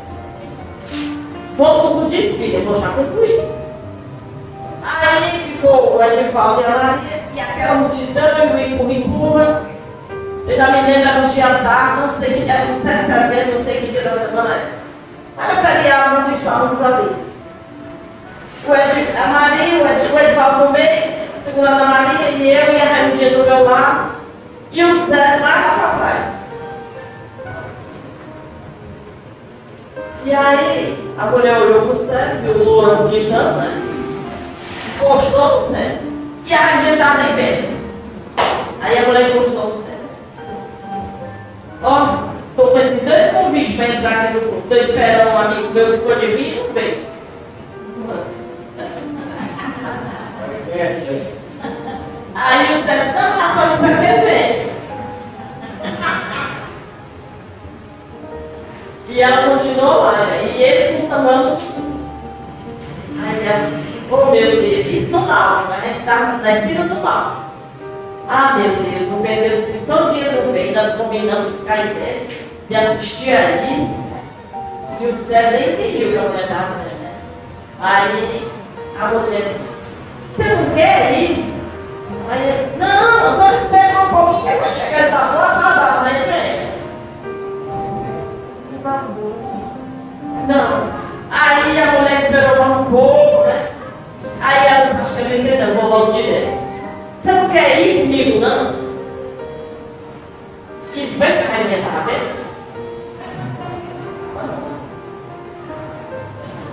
Fomos 1.57 2.03
no 2.03 2.09
desfile, 2.09 2.55
eu 2.55 2.65
vou 2.65 2.79
já 2.79 2.89
concluir. 2.89 3.41
Aí 4.83 5.29
ficou 5.39 5.97
o 5.97 6.03
Edivaldo 6.03 6.61
e 6.61 6.65
a 6.65 6.69
Maria, 6.69 7.23
e 7.35 7.39
aquela 7.39 7.75
multidão, 7.75 8.27
eu 8.29 8.59
empurra, 8.59 8.93
empurra. 8.93 9.61
Eu 10.47 10.55
já 10.55 10.67
me 10.71 10.81
lembro, 10.81 11.09
era 11.09 11.21
um 11.21 11.27
dia 11.27 11.47
tarde, 11.47 12.01
não 12.01 12.13
sei 12.13 12.33
que 12.33 12.49
era 12.49 12.71
um 12.71 12.79
7 12.79 12.97
de 12.97 13.05
setembro, 13.07 13.57
não 13.57 13.63
sei 13.65 13.81
que 13.81 13.91
dia 13.91 14.03
da 14.03 14.19
semana 14.19 14.53
era. 14.55 14.69
Aí 15.37 15.57
eu 15.57 15.63
feriado, 15.63 16.21
nós 16.21 16.37
estávamos 16.37 16.81
ali. 16.81 17.30
O 18.67 18.75
Ed, 18.75 19.17
a 19.17 19.27
Maria, 19.27 19.83
o, 19.83 19.87
Ed, 19.87 20.13
o 20.13 20.19
Edivaldo 20.19 20.65
no 20.65 21.41
segurando 21.43 21.81
a 21.81 21.85
Maria, 21.85 22.29
e 22.29 22.49
eu 22.51 22.73
e 22.73 22.81
a 22.81 22.85
Raimundinha 22.85 23.37
do 23.37 23.43
meu 23.43 23.63
lado, 23.63 24.11
e 24.71 24.83
o 24.83 24.99
Sérgio 24.99 25.41
lá 25.41 25.77
para 25.79 25.97
trás. 25.97 26.41
E 30.23 30.33
aí, 30.33 31.13
a 31.17 31.25
mulher 31.25 31.57
olhou 31.57 31.87
para 31.87 31.95
o 31.95 32.05
Sérgio, 32.05 32.41
viu 32.41 32.53
o 32.53 32.63
Louro 32.63 33.09
gritando, 33.09 33.57
né? 33.57 33.81
Gostou 34.99 35.61
do 35.61 35.71
Sérgio. 35.71 36.11
E 36.45 36.53
a 36.53 36.57
Raimundinha 36.57 36.93
estava 36.93 37.23
nem 37.23 37.33
vendo. 37.35 37.81
Aí 38.81 38.97
a 38.97 39.07
mulher 39.07 39.33
gostou 39.33 39.71
do 39.71 39.77
Sérgio. 39.77 39.91
Ó, 41.81 42.17
estou 42.51 42.67
com 42.71 42.79
esses 42.79 43.01
dois 43.01 43.31
convites 43.31 43.75
para 43.75 43.89
entrar 43.89 44.25
aqui 44.25 44.33
no 44.35 44.41
grupo. 44.41 44.57
Estou 44.59 44.77
esperando 44.77 45.29
um 45.29 45.37
amigo 45.39 45.73
meu 45.73 45.85
que 45.87 45.97
ficou 45.97 46.15
de 46.15 46.27
vir 46.27 46.53
e 46.53 46.55
não 46.61 46.73
veio. 46.73 47.11
Aí 52.33 52.79
o 52.79 52.83
Sérgio, 52.83 53.13
não, 53.13 53.37
tá 53.37 53.53
só 53.53 53.73
esperando 53.73 54.21
ver. 54.21 54.71
E 59.09 59.21
ela 59.21 59.57
continuou 59.57 60.11
né? 60.13 60.53
e 60.55 60.63
ele 60.63 61.01
com 61.01 61.09
Samuel. 61.09 61.57
Aí 63.21 63.45
ela, 63.45 63.69
oh 64.09 64.31
meu 64.31 64.61
Deus, 64.61 64.87
isso 64.87 65.11
no 65.11 65.25
náutico, 65.27 65.73
a 65.73 65.87
gente 65.87 65.99
está 65.99 66.39
na 66.41 66.57
esquina 66.57 66.85
do 66.85 66.95
náutico. 66.95 67.41
Ah 68.29 68.57
meu 68.57 68.69
Deus, 68.69 69.11
o 69.11 69.21
Pedro 69.21 69.57
disse, 69.57 69.79
todo 69.85 70.13
dia 70.13 70.31
não 70.31 70.53
veio, 70.53 70.73
nós 70.73 70.95
combinamos 70.95 71.51
de 71.51 71.57
ficar 71.59 71.85
em 71.85 71.93
pé, 71.95 72.27
de 72.69 72.75
assistir 72.75 73.35
aí. 73.35 73.89
E 75.01 75.05
o 75.05 75.17
Sérgio 75.25 75.59
nem 75.59 75.73
entendia 75.73 76.07
o 76.07 76.11
que 76.11 76.17
a 76.17 76.21
mulher 76.21 76.43
estava 76.43 76.73
dizendo. 76.75 77.01
Né? 77.01 77.11
Aí 77.81 78.51
a 78.99 79.07
mulher 79.07 79.41
disse, 79.57 79.71
você 80.35 80.55
não 80.55 80.75
quer 80.75 81.13
ir? 81.13 81.53
Aí 82.29 82.41
ele 82.47 82.63
disse, 82.63 82.77
não, 82.77 83.35
só 83.35 83.51
espera 83.53 84.05
um 84.05 84.09
pouquinho, 84.09 84.53
que 84.53 84.59
vai 84.59 84.73
chegar, 84.73 84.97
ele 84.99 85.07
está 85.07 85.27
só 85.27 85.43
atrasado, 85.43 86.03
mas 86.03 86.25
vem. 86.25 86.71
Não. 90.47 90.91
Aí 91.31 91.81
a 91.81 91.91
mulher 91.91 92.21
esperou 92.23 92.65
um 92.65 92.85
pouco, 92.85 93.43
né? 93.45 93.71
Aí 94.41 94.67
ela 94.67 94.85
disse, 94.85 95.01
acho 95.01 95.15
que 95.15 95.21
ele 95.21 95.47
entendeu, 95.47 95.75
vou 95.75 95.89
logo 95.89 96.13
direto. 96.13 96.57
Você 97.21 97.31
não 97.31 97.49
quer 97.49 97.79
ir 97.79 98.01
comigo, 98.01 98.39
não? 98.39 98.71
E 100.93 101.05
depois 101.05 101.31
que 101.31 101.43
a 101.43 101.51
rainha 101.51 101.77
estava 101.77 102.01
vendo? 102.01 102.41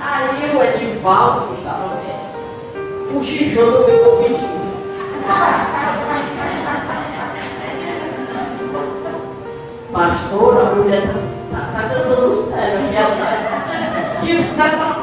Aí 0.01 0.57
o 0.57 0.63
Edivaldo, 0.63 1.49
que 1.49 1.61
estava 1.61 1.97
vendo, 1.97 3.13
cochichou 3.13 3.81
no 3.81 3.87
meu 3.87 4.11
ouvidinho. 4.11 4.69
Pastor, 9.93 10.61
a 10.61 10.75
mulher 10.75 11.05
está 11.05 11.59
tá, 11.59 11.89
cantando 11.89 12.43
sério 12.45 12.79
aqui 12.79 12.97
atrás. 12.97 13.41
E 14.23 14.37
o 14.37 14.55
céu 14.55 14.67
está 14.67 14.98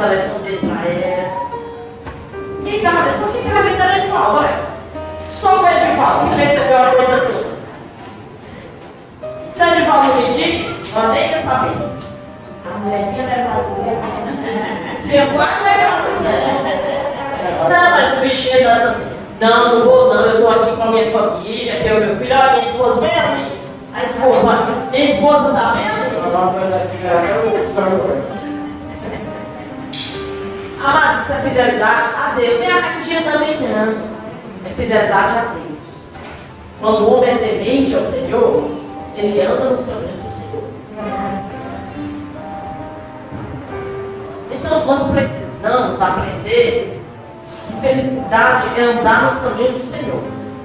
telefone 0.00 0.44
dele 0.44 0.58
pra 0.58 0.90
ela. 0.90 1.50
Quem 2.64 2.82
dava, 2.82 3.12
só 3.14 3.26
quem 3.32 3.42
estava 3.42 4.00
de 4.00 4.08
pau, 4.08 4.36
olha. 4.36 4.58
Só 5.28 5.62
o 5.62 5.68
Edivaldo 5.68 6.30
que 6.30 6.36
recebeu 6.36 6.76
a 6.76 6.90
coisa 6.90 7.20
toda. 7.20 7.50
Se 9.54 9.62
o 9.62 9.66
Edivaldo 9.66 10.14
me 10.14 10.34
disse, 10.34 10.96
eu 10.96 11.08
nem 11.08 11.30
ia 11.30 11.42
saber. 11.42 11.76
A 12.64 12.78
mulher 12.78 13.12
tinha 13.12 13.26
levado 13.26 13.66
o 13.68 13.82
Tinha 15.02 15.26
quase 15.26 15.64
levado 15.64 16.04
o 16.08 16.22
Não, 17.68 17.90
mas 17.90 18.18
o 18.18 18.20
bichinho 18.20 18.64
dança 18.64 18.88
assim. 18.90 19.10
Não, 19.40 19.74
não 19.74 19.84
vou 19.84 20.14
não, 20.14 20.20
eu 20.20 20.34
estou 20.34 20.50
aqui 20.50 20.76
com 20.76 20.82
a 20.82 20.86
minha 20.86 21.10
família, 21.10 21.80
tem 21.82 21.92
o 21.96 22.00
meu 22.00 22.16
filho, 22.16 22.36
olha, 22.36 22.52
minha 22.52 22.66
esposa 22.66 23.00
vem 23.00 23.18
ali. 23.18 23.60
A 23.94 24.04
esposa, 24.04 24.66
minha 24.92 25.10
esposa 25.12 25.48
está 25.48 25.72
vendo? 25.72 26.00
Amados, 30.82 31.22
isso 31.22 31.32
é 31.32 31.42
fidelidade 31.42 32.14
a 32.16 32.34
Deus. 32.36 32.60
Nem 32.60 32.70
a 32.70 32.80
raquetinha 32.80 33.22
também 33.22 33.60
não. 33.60 33.94
É 34.64 34.74
fidelidade 34.74 35.38
a 35.38 35.52
Deus. 35.54 35.78
Quando 36.80 37.02
o 37.02 37.16
homem 37.16 37.30
é 37.30 37.38
temente 37.38 37.94
ao 37.94 38.10
Senhor, 38.10 38.70
ele 39.16 39.40
anda 39.42 39.70
no 39.70 39.84
seu 39.84 39.94
do 39.94 40.30
Senhor. 40.30 40.64
Então 44.50 44.86
nós 44.86 45.10
precisamos 45.10 46.00
aprender 46.00 47.00
felicidade 47.80 48.68
é 48.78 48.82
andar 48.82 49.32
nos 49.32 49.40
caminhos 49.40 49.78
do 49.78 49.90
Senhor. 49.90 50.22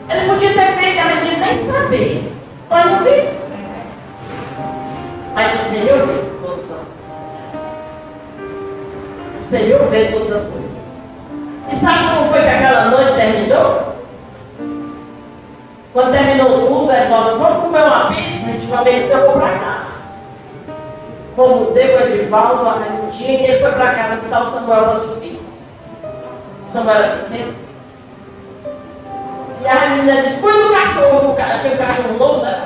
Ele 0.09 0.29
podia 0.29 0.53
ter 0.53 0.77
feito, 0.77 0.99
ela 0.99 1.21
podia 1.21 1.37
nem 1.37 1.71
saber. 1.71 2.33
Mas 2.69 2.85
não. 2.85 2.99
Mas 5.33 5.53
o 5.53 5.69
Senhor 5.69 6.07
vê 6.07 6.13
todas 6.41 6.71
as 6.71 6.77
coisas. 6.77 6.94
O 9.45 9.47
Senhor 9.47 9.87
vê 9.91 10.05
todas 10.05 10.37
as 10.37 10.49
coisas. 10.49 10.71
E 11.71 11.75
sabe 11.75 12.15
como 12.15 12.31
foi 12.31 12.41
que 12.41 12.47
aquela 12.47 12.85
noite 12.85 13.13
terminou? 13.13 13.95
Quando 15.93 16.11
terminou 16.11 16.67
tudo, 16.67 16.91
é 16.91 17.07
nós 17.09 17.37
vamos 17.37 17.63
comer 17.63 17.83
uma 17.83 18.07
pizza, 18.07 18.49
a 18.49 18.51
gente 18.51 18.65
vai 18.65 18.83
se 19.03 19.11
eu 19.11 19.21
vou 19.21 19.33
para 19.33 19.59
casa. 19.59 20.01
Fomos 21.35 21.75
eu, 21.75 21.95
o 21.95 22.01
Edivaldo, 22.01 22.67
a 22.67 22.73
Raimundinha, 22.73 23.39
e 23.39 23.43
ele 23.45 23.59
foi 23.59 23.71
para 23.71 23.93
casa 23.93 24.15
botar 24.15 24.41
o 24.41 24.51
Samuel 24.51 24.83
para 24.83 24.99
dormir. 24.99 25.39
Samuel 26.73 26.95
era 26.95 27.17
pequeno. 27.17 27.53
E 29.61 29.67
a 29.67 29.89
menina 29.89 30.23
disse, 30.23 30.41
põe 30.41 30.53
no 30.53 30.73
cachorro, 30.73 31.31
o 31.31 31.35
cara 31.35 31.59
tem 31.59 31.73
um 31.73 31.77
cachorro 31.77 32.17
novo, 32.17 32.41
né? 32.41 32.63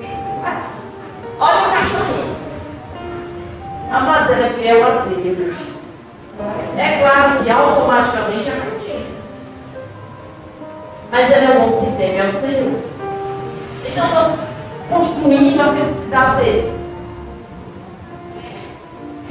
Olha 1.40 1.60
o 1.60 1.72
cachorrinho. 1.72 2.36
Amados, 3.90 4.30
ele 4.30 4.42
é 4.42 4.50
fiel 4.50 4.86
a 4.86 4.90
Deus. 5.06 5.73
É 6.76 6.98
claro 7.00 7.44
que 7.44 7.50
automaticamente 7.50 8.48
é 8.48 8.52
curtinho. 8.52 9.06
Mas 11.10 11.30
ele 11.30 11.46
é 11.46 11.48
um 11.50 11.78
homem 11.78 11.90
que 11.92 11.96
teme 11.96 12.20
ao 12.20 12.40
Senhor. 12.40 12.80
Então 13.86 14.14
nós 14.14 14.32
construímos 14.90 15.60
a 15.60 15.72
felicidade 15.72 16.44
dele. 16.44 16.72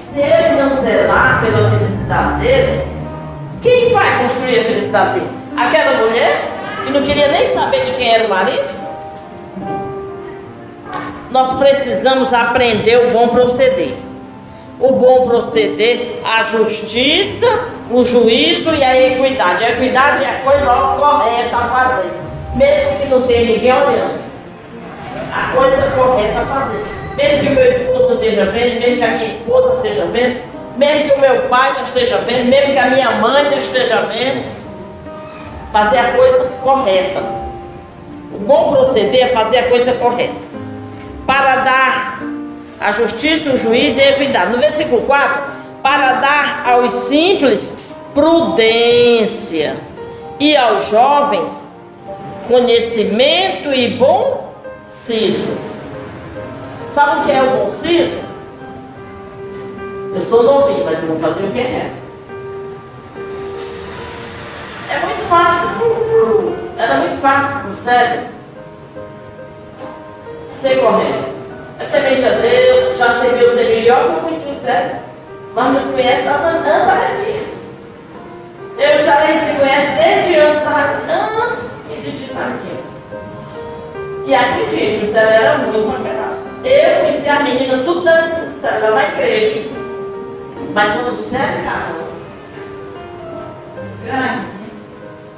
Se 0.05 0.19
ele 0.21 0.61
não 0.61 0.77
zelar 0.77 1.41
pela 1.41 1.69
felicidade 1.71 2.39
dele, 2.39 2.87
quem 3.61 3.91
vai 3.91 4.23
construir 4.23 4.59
a 4.59 4.63
felicidade 4.63 5.19
dele? 5.19 5.31
Aquela 5.57 6.05
mulher 6.05 6.51
que 6.85 6.91
não 6.91 7.01
queria 7.03 7.27
nem 7.29 7.47
saber 7.47 7.83
de 7.83 7.93
quem 7.93 8.13
era 8.13 8.25
o 8.25 8.29
marido? 8.29 8.73
Nós 11.31 11.51
precisamos 11.57 12.31
aprender 12.31 13.07
o 13.07 13.11
bom 13.11 13.29
proceder. 13.29 13.95
O 14.83 14.91
bom 14.91 15.25
proceder, 15.29 16.19
a 16.25 16.43
justiça, 16.43 17.47
o 17.89 18.03
juízo 18.03 18.75
e 18.75 18.83
a 18.83 19.01
equidade. 19.01 19.63
A 19.63 19.69
equidade 19.69 20.21
é 20.25 20.27
a 20.27 20.39
coisa 20.41 20.65
correta 20.65 21.55
a 21.55 21.69
fazer, 21.69 22.11
mesmo 22.53 22.99
que 22.99 23.07
não 23.07 23.21
tenha 23.21 23.45
ninguém 23.45 23.71
olhando. 23.71 24.19
A 25.33 25.55
coisa 25.55 25.89
correta 25.95 26.41
a 26.41 26.45
fazer. 26.45 26.83
Mesmo 27.15 27.39
que 27.39 27.47
o 27.47 27.55
meu 27.55 27.71
esposo 27.71 28.13
esteja 28.15 28.45
vendo, 28.47 28.81
mesmo 28.81 28.97
que 28.97 29.03
a 29.03 29.07
minha 29.07 29.25
esposa 29.27 29.75
esteja 29.75 30.05
vendo, 30.07 30.41
mesmo 30.77 31.03
que 31.09 31.15
o 31.15 31.21
meu 31.21 31.41
pai 31.43 31.73
não 31.75 31.83
esteja 31.83 32.17
vendo, 32.17 32.49
mesmo 32.49 32.73
que 32.73 32.79
a 32.79 32.87
minha 32.87 33.11
mãe 33.11 33.43
não 33.51 33.57
esteja 33.59 34.01
vendo, 34.01 34.43
fazer 35.71 35.97
a 35.99 36.11
coisa 36.11 36.43
correta. 36.61 37.23
O 38.33 38.39
bom 38.39 38.73
proceder 38.73 39.27
é 39.27 39.29
fazer 39.29 39.59
a 39.59 39.69
coisa 39.69 39.93
correta. 39.93 40.33
Para 41.25 41.55
dar 41.57 42.12
a 42.83 42.91
justiça, 42.91 43.49
o 43.49 43.57
juízo 43.57 43.97
e 43.97 44.01
a 44.01 44.09
equidade. 44.11 44.51
No 44.51 44.59
versículo 44.59 45.03
4, 45.03 45.43
para 45.81 46.13
dar 46.13 46.63
aos 46.65 46.91
simples 46.91 47.73
prudência 48.13 49.75
e 50.39 50.55
aos 50.55 50.89
jovens 50.89 51.63
conhecimento 52.47 53.73
e 53.73 53.91
bom 53.91 54.53
siso. 54.83 55.57
Sabe 56.91 57.21
o 57.21 57.23
que 57.23 57.31
é 57.31 57.41
o 57.41 57.57
bom 57.57 57.69
siso? 57.69 58.17
Eu 60.13 60.25
sou 60.25 60.43
novinho, 60.43 60.85
mas 60.85 60.99
vou 61.05 61.19
fazer 61.19 61.43
o 61.43 61.51
que 61.51 61.59
é. 61.59 61.91
É 64.89 64.99
muito 64.99 65.27
fácil. 65.29 66.53
Era 66.77 66.95
muito 66.95 67.21
fácil 67.21 67.61
para 67.61 67.71
o 67.71 67.75
cérebro. 67.75 68.27
Sem 70.61 70.79
correndo. 70.79 71.42
É 71.83 71.87
temente 71.91 72.25
a 72.25 72.29
Deus, 72.29 72.97
já 72.97 73.19
serviu 73.19 73.53
ser 73.53 73.75
melhor 73.75 74.03
que 74.03 74.13
eu 74.13 74.21
conheci 74.21 74.49
o 74.49 74.65
cérebro. 74.65 74.97
Mas 75.53 75.73
nos 75.73 75.83
conhece 75.91 76.23
das 76.23 76.41
antes 76.41 76.63
Eu 78.77 78.99
e 78.99 79.03
Salém 79.03 79.39
se 79.41 79.59
conhece 79.59 79.91
desde 79.97 80.39
antes, 80.39 80.63
antes 80.63 82.03
de 82.03 82.37
aqui. 82.39 82.79
E 84.25 84.33
acredite, 84.33 85.05
o 85.05 85.11
cérebro 85.11 85.33
era 85.33 85.57
muito 85.57 85.79
uma 85.79 85.99
Eu 86.65 87.01
conheci 87.01 87.29
a 87.29 87.39
menina 87.41 87.83
tudo 87.83 88.07
antes 88.07 88.61
lá 88.61 88.91
na 88.91 89.03
igreja. 89.03 89.69
Mas 90.73 90.93
quando 90.93 91.13
o 91.13 91.17
cérebro 91.17 91.63
casou, 91.65 92.07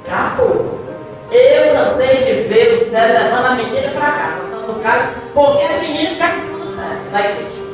acabou. 0.06 0.85
Eu 1.30 1.72
cansei 1.74 2.24
de 2.24 2.48
ver 2.48 2.74
o 2.74 2.90
cérebro 2.90 3.24
levando 3.24 3.46
a 3.46 3.54
menina 3.54 3.88
para 3.90 4.12
casa, 4.12 4.42
dando 4.50 4.82
cara, 4.82 5.10
porque 5.34 5.64
a 5.64 5.78
menina 5.78 6.10
fica 6.10 6.28
em 6.28 6.40
cima 6.42 6.64
do 6.64 6.72
cérebro, 6.72 7.10
da 7.10 7.20
igreja. 7.20 7.66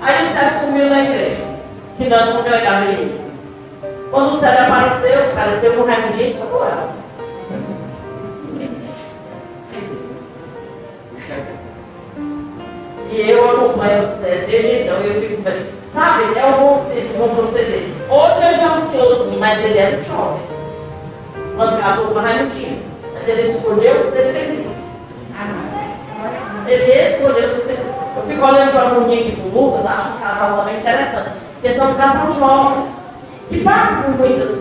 Aí 0.00 0.26
o 0.26 0.32
Sérgio 0.32 0.58
sumiu 0.58 0.90
na 0.90 1.04
igreja, 1.04 1.44
que 1.96 2.08
nós 2.08 2.28
congregávamos 2.30 2.98
ele. 2.98 3.20
Quando 4.10 4.34
o 4.34 4.40
Sérgio 4.40 4.64
apareceu, 4.64 5.20
apareceu 5.30 5.72
com 5.74 5.82
o 5.82 5.86
Raimundinho 5.86 6.28
e 6.28 6.32
Samuel. 6.32 6.88
E 13.10 13.30
eu 13.30 13.50
acompanho 13.50 14.02
o 14.02 14.16
Sérgio 14.16 14.46
desde 14.48 14.82
então, 14.82 14.96
eu 14.96 15.20
fico. 15.20 15.42
Sabe, 15.92 16.38
é 16.38 16.46
um 16.46 16.52
bom 16.52 16.84
senso, 16.88 17.12
bom 17.18 17.34
proceder. 17.34 17.88
Hoje 18.08 18.46
ele 18.46 18.56
já 18.56 18.72
anunciou 18.72 19.12
assim, 19.12 19.36
mas 19.38 19.62
ele 19.62 19.78
era 19.78 20.02
jovem. 20.02 20.61
Quando 21.56 21.80
casou 21.80 22.06
com 22.06 22.14
o 22.14 22.22
Raimundinho. 22.22 22.82
Mas 23.14 23.28
ele 23.28 23.50
escolheu 23.50 24.02
ser 24.10 24.32
feliz. 24.32 24.72
Ele 26.66 26.92
escolheu 26.92 27.54
ser 27.54 27.62
feliz. 27.62 27.92
Eu 28.16 28.22
fico 28.28 28.46
olhando 28.46 28.72
para 28.72 28.86
o 28.86 28.94
Bruninho 28.94 29.20
aqui 29.20 29.32
para 29.32 29.44
o 29.44 29.62
Lucas, 29.62 29.86
acho 29.86 30.08
um 30.08 30.20
casal 30.20 30.58
também 30.58 30.78
interessante. 30.78 31.30
Porque 31.54 31.74
são 31.74 31.90
um 31.90 31.94
casal 31.94 32.32
jovem, 32.32 32.84
que 33.48 33.60
passa 33.60 34.02
por 34.02 34.18
muitas. 34.18 34.58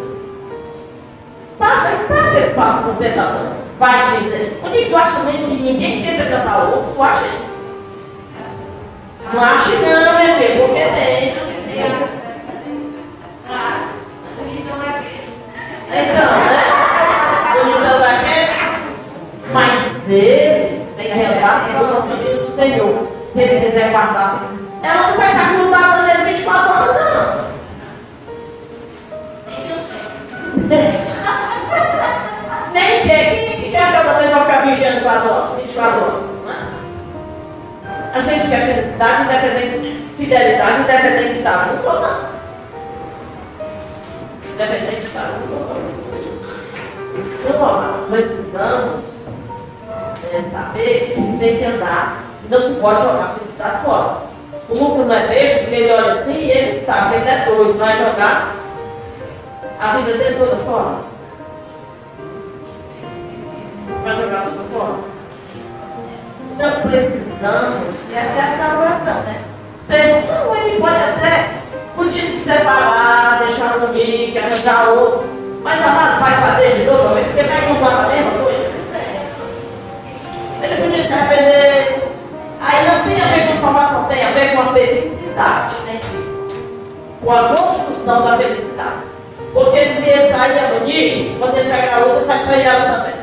Passa, 1.60 1.88
a 1.88 2.08
sabe 2.08 2.32
que 2.32 2.38
eles 2.38 2.54
passam 2.54 2.84
por 2.84 2.96
tentação. 2.96 3.62
Vai 3.78 4.18
dizer, 4.18 4.62
onde 4.64 4.86
tu 4.86 4.98
acha 4.98 5.20
mesmo 5.20 5.48
que 5.48 5.64
ninguém 5.64 6.02
tenta 6.04 6.30
cantar 6.30 6.66
o 6.66 6.72
outro? 6.72 6.94
Tu 6.94 7.04
acha 7.04 7.26
isso? 7.26 7.52
Não 9.34 9.44
acha 9.44 9.70
não, 9.70 10.20
minha 10.20 10.36
filha, 10.36 10.68
porque 10.68 10.82
tem. 10.82 11.52
Então, 15.94 16.40
né? 16.40 16.64
Bonitão 17.54 18.00
daquele. 18.00 18.48
Mas 19.52 20.10
ele 20.10 20.88
tem 20.96 21.12
relação 21.12 21.80
com 21.80 22.00
os 22.00 22.06
do 22.06 22.56
Senhor 22.56 23.08
se 23.34 23.42
ele 23.42 23.66
quiser 23.66 23.92
guardar. 23.92 24.44
Ela 24.82 25.10
não 25.10 25.18
vai 25.18 25.32
estar 25.32 25.52
grudada 25.54 26.04
nele 26.04 26.32
24 26.32 26.74
horas, 26.74 26.96
não. 27.14 27.42
Nem 32.74 33.02
quer. 33.02 33.36
Quem 33.36 33.72
quer 33.72 33.92
casamento 33.92 34.32
vai 34.32 34.46
ficar 34.46 34.66
vigiando 34.66 34.96
24 34.96 35.30
horas? 35.30 35.62
24 35.62 36.02
horas 36.02 36.24
né? 36.46 36.56
A 38.14 38.20
gente 38.22 38.48
quer 38.50 38.66
felicidade, 38.66 39.24
independente, 39.24 40.08
fidelidade, 40.18 40.82
independente 40.82 41.34
de 41.34 41.40
estar 41.40 41.70
junto 41.70 41.88
ou 41.88 42.02
não. 42.02 42.41
Independente 44.62 45.02
de 45.02 45.08
estar 45.08 45.32
junto 45.40 45.54
ou 45.54 45.60
não. 45.66 45.82
Então, 47.40 48.06
precisamos 48.12 49.04
é, 50.32 50.42
saber 50.52 51.14
que 51.16 51.38
tem 51.40 51.58
que 51.58 51.66
andar 51.66 52.24
não 52.48 52.62
se 52.62 52.74
pode 52.76 53.02
jogar 53.02 53.24
a 53.24 53.34
felicidade 53.40 53.86
fora. 53.86 54.18
O 54.70 54.76
lucro 54.76 55.06
não 55.06 55.16
é 55.16 55.28
peixe, 55.28 55.60
porque 55.60 55.76
ele 55.76 55.94
olha 55.94 56.14
assim 56.14 56.34
e 56.34 56.52
ele 56.52 56.86
sabe 56.86 57.10
que 57.10 57.22
ele 57.22 57.30
é 57.30 57.46
doido, 57.46 57.80
vai 57.80 57.98
jogar 57.98 58.56
a 59.80 59.98
vida 59.98 60.18
dele 60.18 60.36
toda 60.38 60.56
fora. 60.58 60.98
Vai 64.04 64.16
jogar 64.16 64.44
toda 64.44 64.64
fora. 64.74 64.96
Então 66.54 66.82
precisamos, 66.82 67.96
e 68.12 68.18
até 68.18 68.42
a 68.42 68.58
salvação, 68.58 69.24
né? 69.24 69.42
Não, 69.90 70.56
ele 70.56 70.80
pode 70.80 70.96
até, 70.96 71.61
podia 71.96 72.22
se 72.22 72.40
separar, 72.44 73.44
deixar 73.46 73.78
um 73.78 73.94
rico, 73.94 74.38
arranjar 74.38 74.90
outro. 74.90 75.24
Mas 75.64 75.82
amado, 75.82 76.22
vai 76.22 76.42
fazer 76.42 76.76
de 76.76 76.86
novo, 76.86 77.16
porque 77.16 77.44
vai 77.44 77.68
comprar 77.68 78.06
a 78.06 78.08
mesma 78.08 78.32
coisa. 78.44 78.72
Ele 80.64 80.82
podia 80.82 81.08
se 81.08 81.14
arrepender 81.14 82.12
Aí 82.62 82.86
não 82.86 83.04
tem 83.04 83.20
a 83.20 83.26
ver 83.26 83.48
com 83.48 83.62
salvação, 83.62 84.06
tem 84.06 84.24
a 84.24 84.30
ver 84.30 84.56
com 84.56 84.62
a 84.62 84.74
felicidade. 84.74 85.76
Né? 85.86 86.00
Com 87.24 87.32
a 87.32 87.50
construção 87.50 88.22
da 88.24 88.38
felicidade. 88.38 89.02
Porque 89.52 89.80
se 89.80 90.10
ele 90.10 90.34
trair 90.34 90.60
a 90.60 90.80
Monique, 90.80 91.36
quando 91.40 91.58
ele 91.58 91.72
pegar 91.72 91.98
a 91.98 92.06
outra, 92.06 92.26
vai 92.26 92.46
trair 92.46 92.66
ela 92.66 92.98
também. 92.98 93.14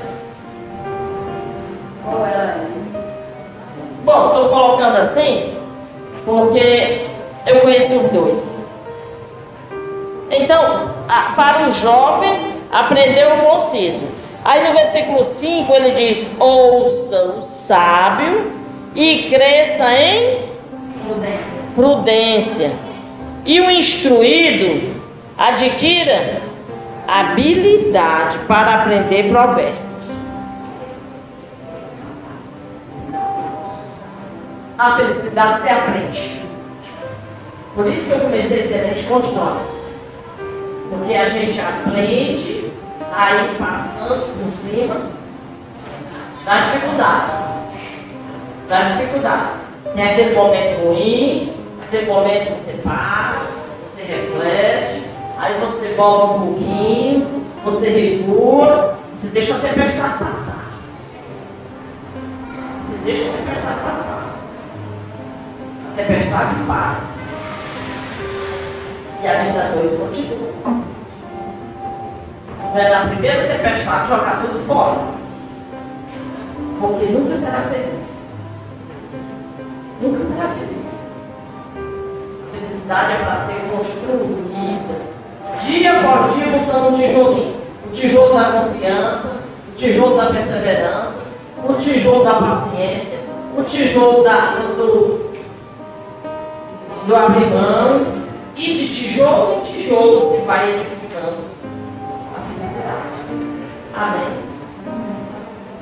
Qual 2.05 2.27
é? 2.27 2.57
Bom, 4.05 4.27
estou 4.27 4.49
colocando 4.49 4.97
assim, 4.97 5.57
porque 6.25 7.07
eu 7.47 7.61
conheci 7.61 7.95
os 7.95 8.11
dois. 8.11 8.58
Então, 10.31 10.91
para 11.35 11.69
o 11.69 11.73
jovem, 11.73 12.53
aprendeu 12.71 13.35
o 13.35 13.39
conciso. 13.39 14.05
Aí 14.45 14.67
no 14.67 14.75
versículo 14.75 15.25
5 15.25 15.75
ele 15.75 15.91
diz: 15.93 16.29
Ouça 16.39 17.23
o 17.25 17.43
sábio 17.43 18.53
e 18.95 19.29
cresça 19.31 19.93
em 19.93 20.49
prudência. 21.07 21.41
prudência. 21.75 22.73
E 23.45 23.61
o 23.61 23.71
instruído 23.71 24.95
adquira 25.37 26.43
habilidade 27.07 28.39
para 28.47 28.83
aprender 28.83 29.29
provérbios. 29.29 29.79
A 34.77 34.97
felicidade 34.97 35.63
se 35.63 35.69
aprende. 35.69 36.43
Por 37.75 37.87
isso 37.87 38.07
que 38.07 38.13
eu 38.13 38.21
comecei 38.21 38.65
a 38.65 38.69
ter 38.69 38.81
a 38.81 38.95
gente 38.95 39.07
constrói. 39.09 39.78
Porque 40.89 41.15
a 41.15 41.29
gente 41.29 41.61
aprende 41.61 42.73
aí 43.13 43.57
passando 43.59 44.43
por 44.43 44.53
cima 44.53 44.97
da 46.45 46.61
dificuldade 46.61 47.49
da 48.69 48.83
dificuldade. 48.83 49.49
Tem 49.95 50.05
aquele 50.05 50.35
momento 50.35 50.85
ruim, 50.85 51.53
aquele 51.83 52.07
momento 52.07 52.55
que 52.55 52.65
você 52.65 52.73
para, 52.83 53.47
você 53.91 54.03
reflete, 54.03 55.03
aí 55.39 55.59
você 55.61 55.95
volta 55.95 56.35
um 56.35 56.47
pouquinho, 56.47 57.45
você 57.65 57.89
recua, 57.89 58.99
você 59.15 59.29
deixa 59.29 59.57
a 59.57 59.59
tempestade 59.59 60.19
passar. 60.19 60.65
Você 62.85 62.99
deixa 63.05 63.25
a 63.25 63.33
tempestade 63.33 63.81
passar. 63.81 64.35
A 65.91 65.97
tempestade 65.97 66.55
passa. 66.67 67.18
E 69.23 69.27
a 69.27 69.71
dois 69.75 69.99
continua. 69.99 70.83
Não 72.63 72.79
é 72.79 72.89
na 72.89 73.07
primeira 73.07 73.49
tempestade 73.49 74.09
jogar 74.09 74.43
tudo 74.43 74.67
fora. 74.67 74.99
Porque 76.81 77.07
nunca 77.07 77.37
será 77.37 77.63
feliz 77.63 78.09
nunca 80.01 80.25
será 80.25 80.49
feliz. 80.49 80.87
A 81.77 82.57
felicidade 82.57 83.13
é 83.13 83.17
para 83.17 83.47
ser 83.47 83.61
construída. 83.71 85.09
Dia 85.65 85.95
por 85.95 86.35
dia 86.35 86.59
botando 86.59 86.93
um 86.93 86.97
tijolinho. 86.97 87.59
O 87.87 87.95
tijolo 87.95 88.35
da 88.35 88.53
confiança, 88.53 89.37
o 89.73 89.77
tijolo 89.77 90.17
da 90.17 90.27
perseverança, 90.27 91.23
o 91.65 91.75
tijolo 91.75 92.25
da 92.25 92.35
paciência, 92.35 93.19
o 93.57 93.63
tijolo 93.65 94.23
da, 94.23 94.57
do, 94.77 95.31
do 97.07 97.17
abrir 97.17 97.47
mão. 97.47 98.28
E 98.59 98.75
de 98.75 98.89
tijolo 98.93 99.61
em 99.61 99.73
tijolo 99.73 100.33
se 100.33 100.45
vai 100.45 100.69
edificando 100.69 101.45
a 102.35 102.41
felicidade. 102.59 103.07
Amém. 103.95 104.49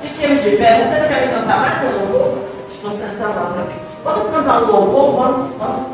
Fiquemos 0.03 0.43
de 0.43 0.57
pé. 0.57 0.85
Vocês 0.85 1.07
querem 1.07 1.29
cantar 1.29 1.59
mais 1.59 1.83
um 1.83 2.11
louvor? 2.11 2.37
Estou 2.71 2.91
sem 2.91 3.17
palavra 3.17 3.63
aqui. 3.63 3.79
Vamos 4.03 4.29
cantar 4.29 4.61
um 4.61 4.67
louvor? 4.67 5.15
Vamos, 5.15 5.57
vamos. 5.57 5.87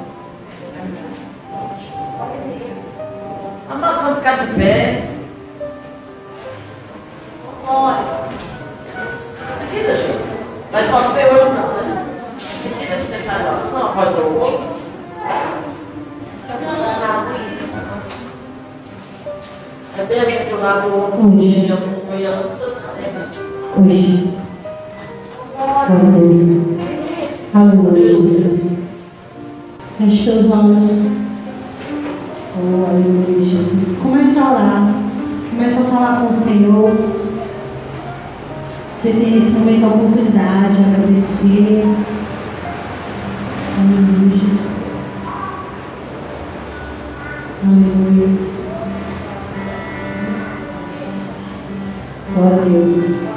Amados, 3.72 4.02
vamos 4.02 4.18
ficar 4.18 4.46
de 4.46 4.54
pé. 4.56 5.08
Olha. 7.66 8.04
Seguida, 9.58 9.96
gente. 9.96 10.34
Mas 10.74 10.92
pode 10.92 11.14
ver 11.14 11.34
hoje 11.34 11.50
não, 11.50 11.68
né? 11.76 12.06
Seguida 12.62 12.98
você 12.98 13.24
faz 13.24 13.48
a 13.48 13.52
oração 13.52 13.88
após 13.88 14.10
o 14.10 14.20
louvor. 14.20 14.74
É 19.96 20.06
bem 20.06 20.20
aqui 20.20 20.50
do 20.50 20.62
lado 20.62 20.90
do 20.90 20.96
outro. 20.96 21.28
Hoje. 21.28 21.68
Eu 21.68 21.76
acompanhando 21.76 22.54
o 22.54 22.58
seu 22.58 22.72
sangue. 22.72 23.10
Hoje. 23.78 24.34
Aleluia. 25.90 26.74
Aleluia, 27.54 28.08
Jesus. 28.08 28.74
Feche 29.98 30.24
teus 30.26 30.52
olhos. 30.52 30.92
Oh, 32.56 32.86
aleluia, 32.90 33.42
Jesus. 33.42 33.98
Começa 34.02 34.42
a 34.42 34.52
orar. 34.52 34.94
Começa 35.50 35.80
a 35.80 35.84
falar 35.84 36.22
com 36.22 36.34
o 36.34 36.38
Senhor. 36.38 36.92
Você 38.96 39.10
tem 39.10 39.32
nesse 39.32 39.52
momento 39.52 39.86
a 39.86 39.88
oportunidade 39.90 40.76
de 40.76 40.84
agradecer. 40.84 41.84
Aleluia. 43.80 44.63
Aleluia. 47.66 48.28
Glória 52.34 52.66
Deus. 52.66 53.33